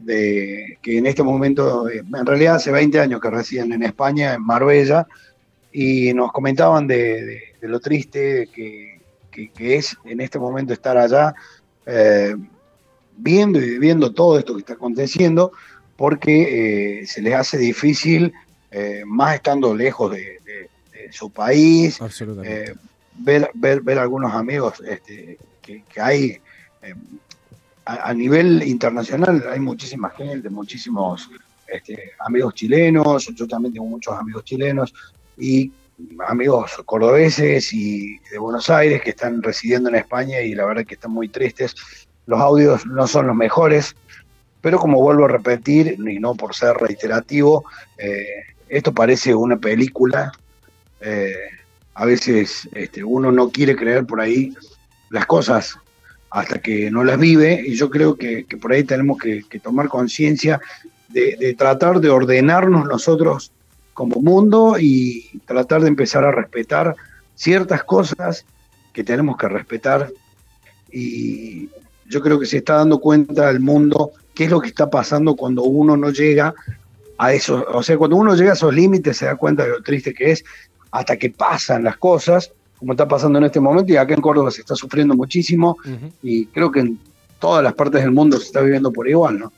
[0.00, 4.34] de que en este momento, eh, en realidad hace 20 años que residen en España,
[4.34, 5.06] en Marbella,
[5.70, 8.98] y nos comentaban de, lo triste que,
[9.30, 11.32] que, es en este momento estar allá
[13.16, 15.52] viendo y viviendo todo esto que está aconteciendo,
[15.96, 18.32] porque se les hace difícil
[18.72, 20.40] eh, más estando lejos de,
[21.10, 21.98] su país,
[22.44, 22.74] eh,
[23.18, 26.38] ver, ver, ver, algunos amigos este, que, hay
[26.80, 26.94] eh,
[27.84, 31.28] a, nivel internacional, hay muchísima gente, muchísimos
[31.66, 34.94] este, amigos chilenos, yo también tengo muchos amigos chilenos
[35.36, 35.70] y
[36.26, 40.94] amigos cordobeses y de Buenos Aires que están residiendo en España y la verdad que
[40.94, 41.74] están muy tristes.
[42.26, 43.94] Los audios no son los mejores,
[44.60, 47.64] pero como vuelvo a repetir, y no por ser reiterativo,
[47.98, 48.24] eh,
[48.72, 50.32] esto parece una película.
[51.02, 51.34] Eh,
[51.94, 54.54] a veces este, uno no quiere creer por ahí
[55.10, 55.78] las cosas
[56.30, 60.58] hasta que no las vive y yo creo que, por ahí tenemos que, tomar conciencia
[61.10, 63.52] de, tratar de ordenarnos nosotros
[63.92, 66.96] como mundo y tratar de empezar a respetar
[67.34, 68.46] ciertas cosas
[68.94, 70.10] que tenemos que respetar.
[70.90, 71.68] Y
[72.08, 75.36] yo creo que se está dando cuenta el mundo qué es lo que está pasando
[75.36, 76.54] cuando uno no llega
[77.18, 77.64] a eso.
[77.72, 80.32] O sea, cuando uno llega a esos límites se da cuenta de lo triste que
[80.32, 80.44] es
[80.90, 83.92] hasta que pasan las cosas, como está pasando en este momento.
[83.92, 85.76] Y acá en Córdoba se está sufriendo muchísimo.
[86.22, 86.98] Y creo que en
[87.38, 89.52] todas las partes del mundo se está viviendo por igual, ¿no?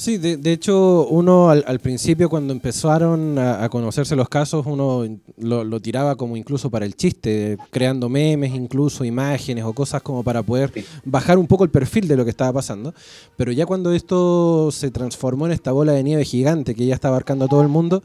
[0.00, 5.04] Sí, de, hecho, uno al, principio cuando empezaron a, conocerse los casos, uno
[5.36, 10.42] lo, tiraba como incluso para el chiste, creando memes, incluso imágenes o cosas como para
[10.42, 10.72] poder
[11.04, 12.94] bajar un poco el perfil de lo que estaba pasando.
[13.36, 17.08] Pero ya cuando esto se transformó en esta bola de nieve gigante que ya está
[17.08, 18.02] abarcando a todo el mundo,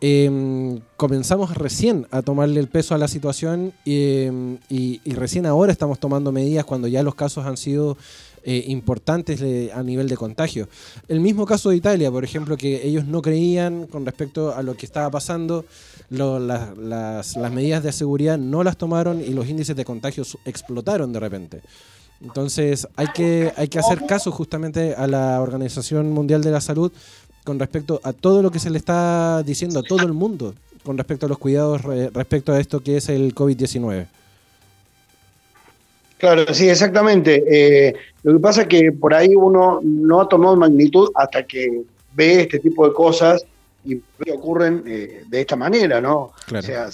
[0.00, 6.00] em, comenzamos recién a tomarle el peso a la situación em, y, recién ahora estamos
[6.00, 7.98] tomando medidas cuando ya los casos han sido
[8.44, 9.42] eh, importantes
[9.72, 10.68] a nivel de contagio.
[11.08, 14.76] El mismo caso de Italia, por ejemplo, que ellos no creían con respecto a lo
[14.76, 15.64] que estaba pasando,
[16.10, 21.20] las, las, medidas de seguridad no las tomaron y los índices de contagio explotaron de
[21.20, 21.62] repente.
[22.20, 26.92] Entonces hay que, hay que hacer caso justamente a la Organización Mundial de la Salud
[27.44, 30.96] con respecto a todo lo que se le está diciendo a todo el mundo con
[30.98, 34.06] respecto a los cuidados respecto a esto que es el COVID-19.
[36.24, 37.44] Claro, sí, exactamente.
[37.46, 41.82] Eh, lo que pasa es que por ahí uno no ha tomado magnitud hasta que
[42.14, 43.44] ve este tipo de cosas
[43.84, 44.00] y
[44.30, 46.32] ocurren eh, de esta manera, ¿no?
[46.50, 46.88] O sea,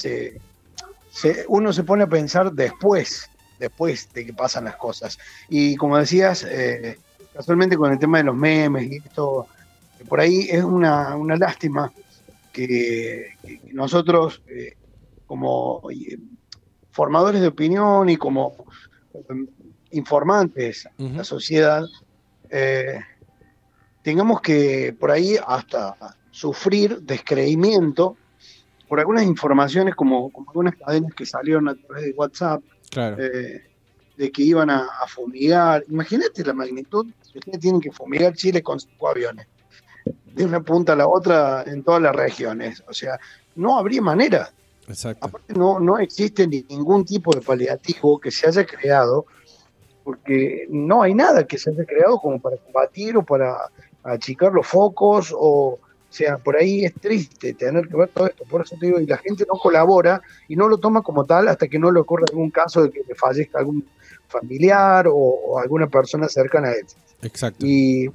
[1.46, 5.16] uno se pone a pensar después, después de que pasan las cosas.
[5.48, 6.98] Y como decías, eh,
[7.32, 9.46] casualmente con el tema de los memes y esto,
[10.08, 11.92] por ahí es una, lástima
[12.52, 14.42] que, que nosotros,
[15.24, 15.82] como
[16.90, 18.56] formadores de opinión y como
[19.90, 21.84] informantes, la sociedad,
[22.48, 23.00] eh,
[24.02, 25.96] tengamos que por ahí hasta
[26.30, 28.16] sufrir descreimiento
[28.88, 32.62] por algunas informaciones como, algunas cadenas que salieron a través de WhatsApp,
[32.96, 33.62] eh,
[34.16, 35.84] de que iban a, fumigar.
[35.88, 39.46] Imagínate la magnitud que ustedes tienen que fumigar Chile con cinco aviones,
[40.34, 42.82] de una punta a la otra en todas las regiones.
[42.88, 43.18] O sea,
[43.54, 44.52] no habría manera
[45.20, 49.26] Aparte, no, no existe ningún tipo de paliativo que se haya creado,
[50.04, 53.56] porque no hay nada que se haya creado como para combatir o para
[54.02, 55.78] achicar los focos, o,
[56.08, 58.44] sea, por ahí es triste tener que ver todo esto.
[58.44, 61.48] Por eso te digo, y la gente no colabora y no lo toma como tal
[61.48, 63.86] hasta que no le ocurra algún caso de que le fallezca algún
[64.28, 66.86] familiar o, alguna persona cercana a él.
[67.22, 67.64] Exacto.
[67.64, 68.10] Y,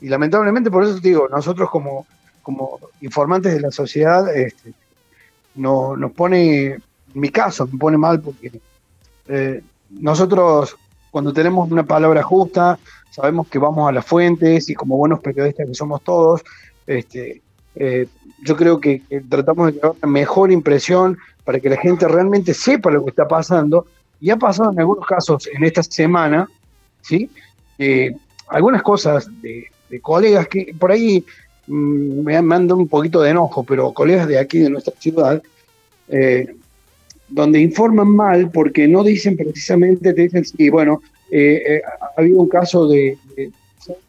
[0.00, 2.06] y, lamentablemente por eso te digo, nosotros como,
[2.42, 4.72] como informantes de la sociedad, este,
[5.54, 6.82] no, nos pone, en
[7.14, 8.60] mi caso, me pone mal porque
[9.28, 10.76] eh, nosotros
[11.10, 12.78] cuando tenemos una palabra justa,
[13.10, 16.42] sabemos que vamos a las fuentes y como buenos periodistas que somos todos,
[16.86, 17.42] este,
[17.74, 18.06] eh,
[18.42, 22.90] yo creo que, tratamos de dar una mejor impresión para que la gente realmente sepa
[22.90, 23.86] lo que está pasando.
[24.20, 26.48] Y ha pasado en algunos casos en esta semana,
[27.00, 27.28] ¿sí?
[28.50, 29.70] algunas cosas de,
[30.02, 31.24] colegas que por ahí
[31.70, 35.40] me manda un poquito de enojo, pero colegas de aquí, de nuestra ciudad,
[36.08, 36.54] eh,
[37.28, 41.00] donde informan mal porque no dicen precisamente, te dicen, sí, bueno,
[41.30, 43.16] eh, eh, ha habido un caso de,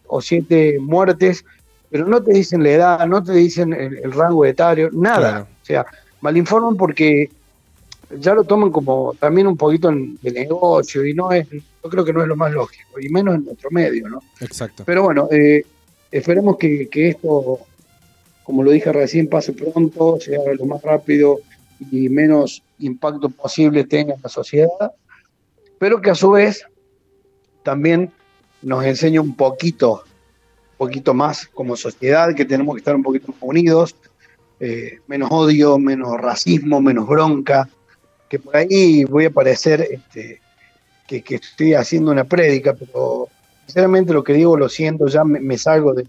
[0.07, 1.45] o siete muertes,
[1.89, 5.47] pero no te dicen la edad, no te dicen el, rango etario, nada.
[5.61, 5.85] O sea,
[6.21, 7.29] mal informan porque
[8.19, 12.13] ya lo toman como también un poquito de negocio y no es, yo creo que
[12.13, 14.21] no es lo más lógico, y menos en nuestro medio, ¿no?
[14.39, 14.83] Exacto.
[14.85, 15.63] Pero bueno, eh,
[16.11, 17.59] Esperemos que, esto,
[18.43, 21.39] como lo dije recién, pase pronto, sea lo más rápido
[21.89, 24.91] y menos impacto posible tenga en la sociedad,
[25.79, 26.65] pero que a su vez
[27.63, 28.11] también
[28.61, 30.03] nos enseñe un poquito,
[30.73, 33.95] un poquito más como sociedad, que tenemos que estar un poquito más unidos,
[34.59, 37.69] eh, menos odio, menos racismo, menos bronca,
[38.29, 40.41] que por ahí voy a parecer este,
[41.07, 43.29] que, que estoy haciendo una prédica, pero
[43.65, 46.07] sinceramente lo que digo lo siento, ya me, salgo del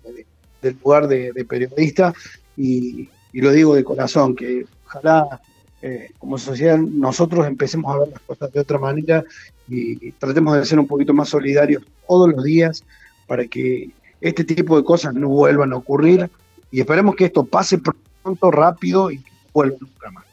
[0.83, 2.13] lugar de, periodista
[2.57, 5.41] y, lo digo de corazón, que ojalá
[5.81, 9.25] eh, como sociedad nosotros empecemos a ver las cosas de otra manera
[9.69, 12.85] y, tratemos de ser un poquito más solidarios todos los días
[13.27, 13.91] para que
[14.21, 16.31] este tipo de cosas no vuelvan a ocurrir
[16.71, 17.79] y esperemos que esto pase
[18.23, 20.25] pronto, rápido y que vuelva nunca más.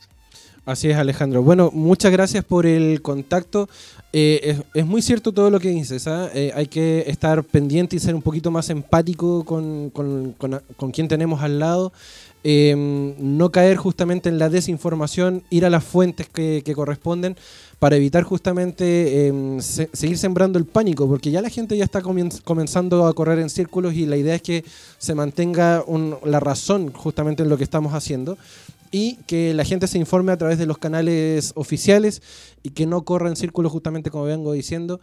[0.69, 1.41] Así es, Alejandro.
[1.41, 3.67] Bueno, muchas gracias por el contacto.
[4.13, 6.05] Eh, es, muy cierto todo lo que dices.
[6.05, 6.29] ¿ah?
[6.35, 9.91] Eh, hay que estar pendiente y ser un poquito más empático con,
[10.93, 11.91] quien tenemos al lado.
[12.43, 17.35] Em, no caer justamente en la desinformación, ir a las fuentes que, corresponden
[17.79, 23.07] para evitar justamente em, seguir sembrando el pánico, porque ya la gente ya está comenzando
[23.07, 24.63] a correr en círculos y la idea es que
[24.99, 25.83] se mantenga
[26.23, 28.37] la razón justamente en lo que estamos haciendo
[28.91, 32.21] y que la gente se informe a través de los canales oficiales
[32.63, 34.99] y que no corra en círculo justamente como vengo diciendo.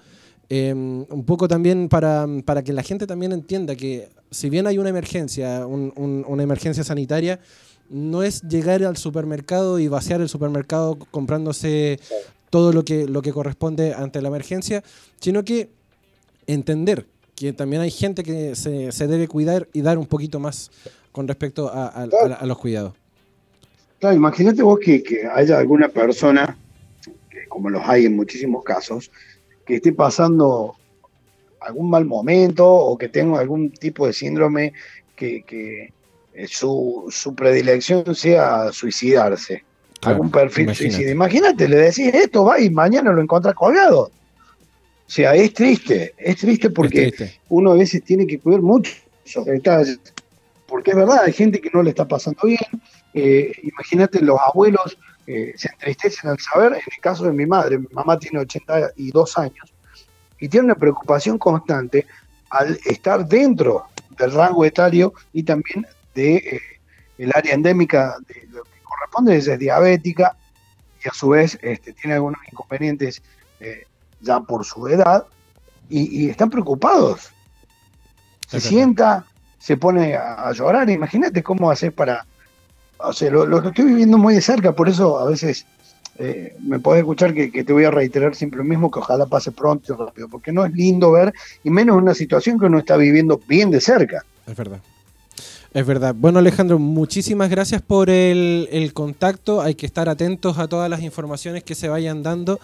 [0.49, 4.79] Em, un poco también para, para, que la gente también entienda que si bien hay
[4.79, 7.41] una emergencia, una emergencia sanitaria,
[7.89, 11.99] no es llegar al supermercado y vaciar el supermercado comprándose
[12.51, 14.83] todo lo que, lo que corresponde ante la emergencia,
[15.21, 15.71] sino que
[16.47, 20.71] entender que también hay gente que se, se debe cuidar y dar un poquito más
[21.13, 22.07] con respecto a,
[22.43, 22.95] los cuidados.
[24.01, 25.03] Claro, imagínate vos que,
[25.35, 26.57] haya alguna persona,
[27.31, 29.11] que como los hay en muchísimos casos,
[29.65, 30.77] que esté pasando
[31.61, 34.73] algún mal momento o que tenga algún tipo de síndrome
[35.17, 35.93] que,
[36.35, 39.65] eh, su, su, predilección sea suicidarse.
[40.03, 41.11] algún perfil suicida.
[41.11, 44.03] Imagínate, le decís esto, va y mañana lo encontrás colgado.
[44.03, 47.13] O sea, es triste, es triste porque
[47.49, 48.93] uno a veces tiene que cuidar mucho
[50.67, 52.59] porque es verdad, hay gente que no le está pasando bien.
[53.19, 57.79] Eh, imagínate, los abuelos eh, se entristecen al saber, en el caso de mi madre,
[57.79, 59.73] mi mamá tiene 82 años,
[60.39, 62.07] y tiene una preocupación constante
[62.51, 63.87] al estar dentro
[64.19, 66.61] del rango etario y también de eh,
[67.17, 70.37] el área endémica de lo que corresponde, es diabética
[71.03, 73.23] y a su vez este, tiene algunos inconvenientes
[74.21, 75.25] ya por su edad
[75.89, 77.31] y, están preocupados.
[78.47, 79.25] Se sienta,
[79.59, 80.91] se pone a, llorar.
[80.91, 82.27] Imagínate cómo hacer para...
[82.99, 85.67] O sea, lo, estoy viviendo muy de cerca, por eso a veces
[86.19, 89.53] eh, me puedes escuchar que, te voy a reiterar siempre lo mismo, que ojalá pase
[89.53, 91.33] pronto y rápido, porque no es lindo ver,
[91.63, 94.25] y menos una situación que uno está viviendo bien de cerca.
[94.47, 94.81] Es verdad.
[95.77, 96.15] Es verdad.
[96.17, 99.61] Bueno, Alejandro, muchísimas gracias por el, contacto.
[99.61, 102.59] Hay que estar atentos a todas las informaciones que se vayan dando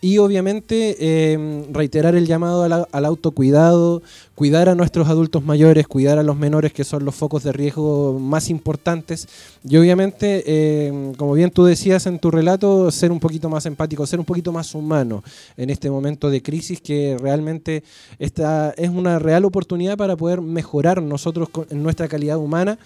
[0.00, 4.02] y obviamente em, reiterar el llamado al, autocuidado,
[4.34, 8.18] cuidar a nuestros adultos mayores, cuidar a los menores que son los focos de riesgo
[8.20, 9.26] más importantes
[9.68, 14.06] y obviamente, em, como bien tú decías en tu relato, ser un poquito más empático,
[14.06, 15.24] ser un poquito más humano
[15.56, 17.82] en este momento de crisis que realmente
[18.20, 22.78] esta es una real oportunidad para poder mejorar nosotros en nuestra calidad humana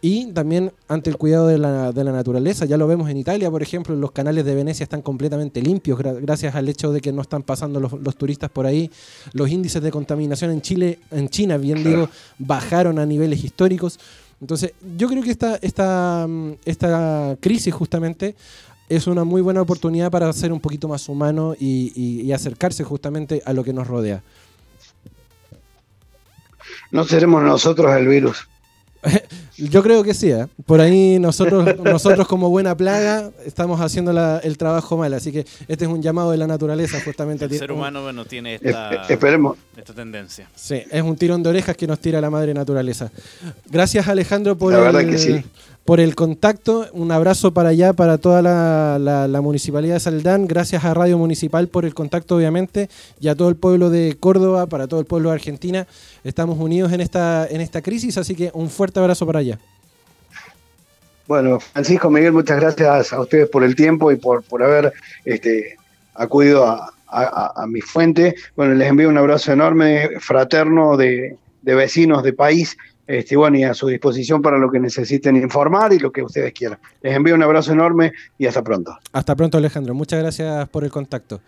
[0.00, 2.64] y también ante el cuidado de la, de la naturaleza.
[2.64, 6.54] Ya lo vemos en Italia, por ejemplo, los canales de Venecia están completamente limpios gracias
[6.54, 8.90] a al hecho de que no están pasando los, turistas por ahí.
[9.32, 12.08] Los índices de contaminación en Chile, en China, bien digo,
[12.38, 13.98] bajaron a niveles históricos.
[14.40, 16.26] Entonces, yo creo que esta, esta,
[16.64, 18.34] esta crisis justamente
[18.88, 23.52] es una muy buena oportunidad para ser un poquito más humano y acercarse justamente a
[23.52, 24.22] lo que nos rodea.
[26.90, 28.48] No seremos nosotros el virus.
[29.68, 30.46] Yo creo que sí, ¿eh?
[30.66, 35.84] por ahí nosotros, nosotros como buena plaga estamos haciendo el trabajo mal, así que este
[35.84, 37.44] es un llamado de la naturaleza justamente.
[37.44, 39.58] El ser humano bueno, tiene esta, Esperemos.
[39.76, 40.48] esta tendencia.
[40.54, 43.10] Sí, es un tirón de orejas que nos tira la madre naturaleza.
[43.70, 45.44] Gracias Alejandro por, el,
[45.84, 50.84] por el contacto, un abrazo para allá, para toda la, la Municipalidad de Saldán, gracias
[50.84, 52.88] a Radio Municipal por el contacto obviamente
[53.20, 55.86] y a todo el pueblo de Córdoba, para todo el pueblo de Argentina.
[56.22, 59.58] Estamos unidos en esta, en esta crisis, así que un fuerte abrazo para allá.
[61.30, 64.92] Bueno, Francisco Miguel, muchas gracias a ustedes por el tiempo y por, por haber
[65.24, 65.76] este,
[66.14, 66.92] acudido a,
[67.68, 68.34] mi fuente.
[68.56, 72.76] Bueno, les envío un abrazo enorme, fraterno de, vecinos de país.
[73.10, 76.52] Este, bueno, y a su disposición para lo que necesiten informar y lo que ustedes
[76.52, 76.78] quieran.
[77.02, 78.96] Les envío un abrazo enorme y hasta pronto.
[79.10, 79.94] Hasta pronto, Alejandro.
[79.94, 81.40] Muchas gracias por el contacto.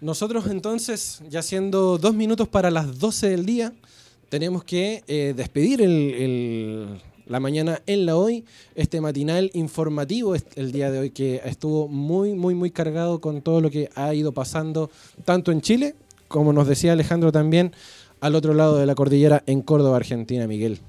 [0.00, 3.72] Nosotros entonces, ya siendo dos minutos para las 12 del día,
[4.30, 5.80] tenemos que eh, despedir
[7.24, 12.34] la mañana en la hoy, este matinal informativo el día de hoy que estuvo muy,
[12.34, 14.90] muy, muy cargado con todo lo que ha ido pasando
[15.24, 15.94] tanto en Chile,
[16.26, 17.74] como nos decía Alejandro también,
[18.20, 20.80] al otro lado de la cordillera en Córdoba, Argentina, Miguel.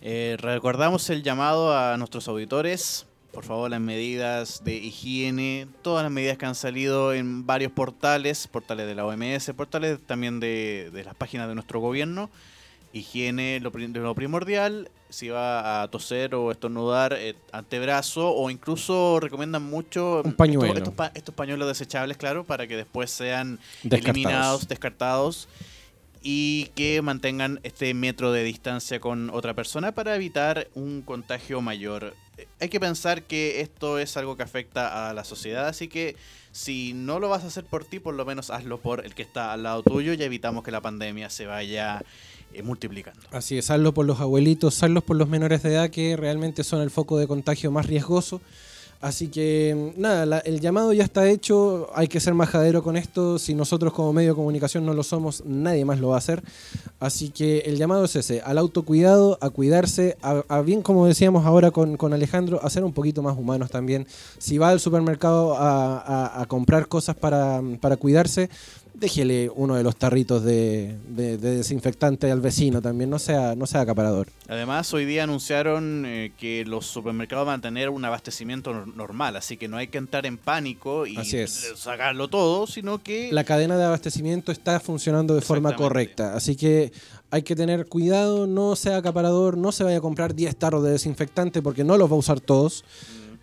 [0.00, 6.12] Eh, recordamos el llamado a nuestros auditores por favor, las medidas de higiene, todas las
[6.12, 11.14] medidas que han salido en varios portales, portales de la OMS, portales también de, las
[11.14, 12.30] páginas de nuestro gobierno.
[12.92, 19.62] Higiene, lo, lo primordial, si va a toser o estornudar, eh, antebrazo, o incluso recomiendan
[19.62, 20.74] mucho Un pañuelo.
[21.14, 25.48] Estos, pañuelos desechables, claro, para que después sean eliminados, descartados
[26.22, 32.14] y que mantengan este metro de distancia con otra persona para evitar un contagio mayor
[32.60, 36.16] hay que pensar que esto es algo que afecta a la sociedad, así que
[36.50, 39.22] si no lo vas a hacer por ti, por lo menos hazlo por el que
[39.22, 42.02] está al lado tuyo y evitamos que la pandemia se vaya
[42.52, 43.20] eh, multiplicando.
[43.30, 46.82] Así es, hazlo por los abuelitos, hazlo por los menores de edad que realmente son
[46.82, 48.40] el foco de contagio más riesgoso.
[49.02, 53.52] Así que nada, el llamado ya está hecho, hay que ser majadero con esto, si
[53.52, 56.40] nosotros como medio de comunicación no lo somos, nadie más lo va a hacer.
[57.00, 61.72] Así que el llamado es ese, al autocuidado, a cuidarse, a, bien como decíamos ahora
[61.72, 64.06] con, con, Alejandro, a ser un poquito más humanos también.
[64.38, 68.50] Si va al supermercado a, a comprar cosas para, para cuidarse,
[68.94, 74.28] déjele uno de los tarritos de, desinfectante al vecino también, no sea, no sea acaparador.
[74.48, 79.56] Además, hoy día anunciaron eh, que los supermercados van a tener un abastecimiento normal, así
[79.56, 81.16] que no hay que entrar en pánico y
[81.46, 83.30] sacarlo todo, sino que...
[83.32, 86.92] La cadena de abastecimiento está funcionando de forma correcta, así que
[87.30, 90.90] hay que tener cuidado, no sea acaparador, no se vaya a comprar 10 tarros de
[90.90, 92.84] desinfectante porque no los va a usar todos.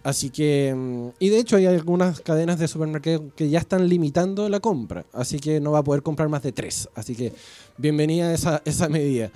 [0.04, 4.48] Así que, mm, y de hecho hay algunas cadenas de supermercados que ya están limitando
[4.50, 6.90] la compra, así que no va a poder comprar más de tres.
[6.96, 7.34] Así que
[7.78, 9.30] bienvenida a esa, esa medida.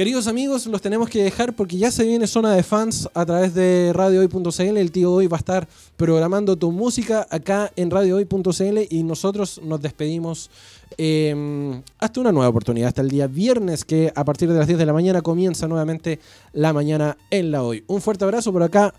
[0.00, 3.54] Queridos amigos, los tenemos que dejar porque ya se viene zona de fans a través
[3.54, 4.76] de radiohoy.cl.
[4.78, 9.82] El tío hoy va a estar programando tu música acá en radiohoy.cl y nosotros nos
[9.82, 10.48] despedimos
[10.96, 14.78] em, hasta una nueva oportunidad, hasta el día viernes que a partir de las 10
[14.78, 16.20] de la mañana comienza nuevamente
[16.52, 17.84] la mañana en la hoy.
[17.88, 18.94] Un fuerte abrazo por acá.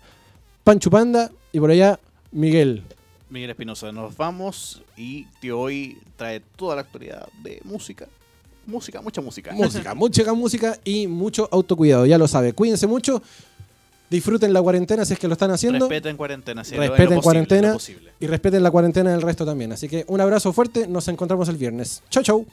[0.64, 1.98] Pancho Panda y por allá
[2.30, 2.84] Miguel.
[3.30, 8.06] Miguel Espinosa, nos vamos y tío hoy trae toda la actualidad de música.
[8.66, 9.52] Música, mucha música.
[9.52, 12.52] Música, mucha música y mucho autocuidado, ya lo sabe.
[12.52, 13.20] Cuídense mucho,
[14.08, 15.88] disfruten la cuarentena si es que lo están haciendo.
[15.88, 17.76] Respeten cuarentena, si respeten cuarentena
[18.20, 19.72] y respeten la cuarentena del resto también.
[19.72, 22.02] Así que un abrazo fuerte, nos encontramos el viernes.
[22.08, 22.46] Chau, chau.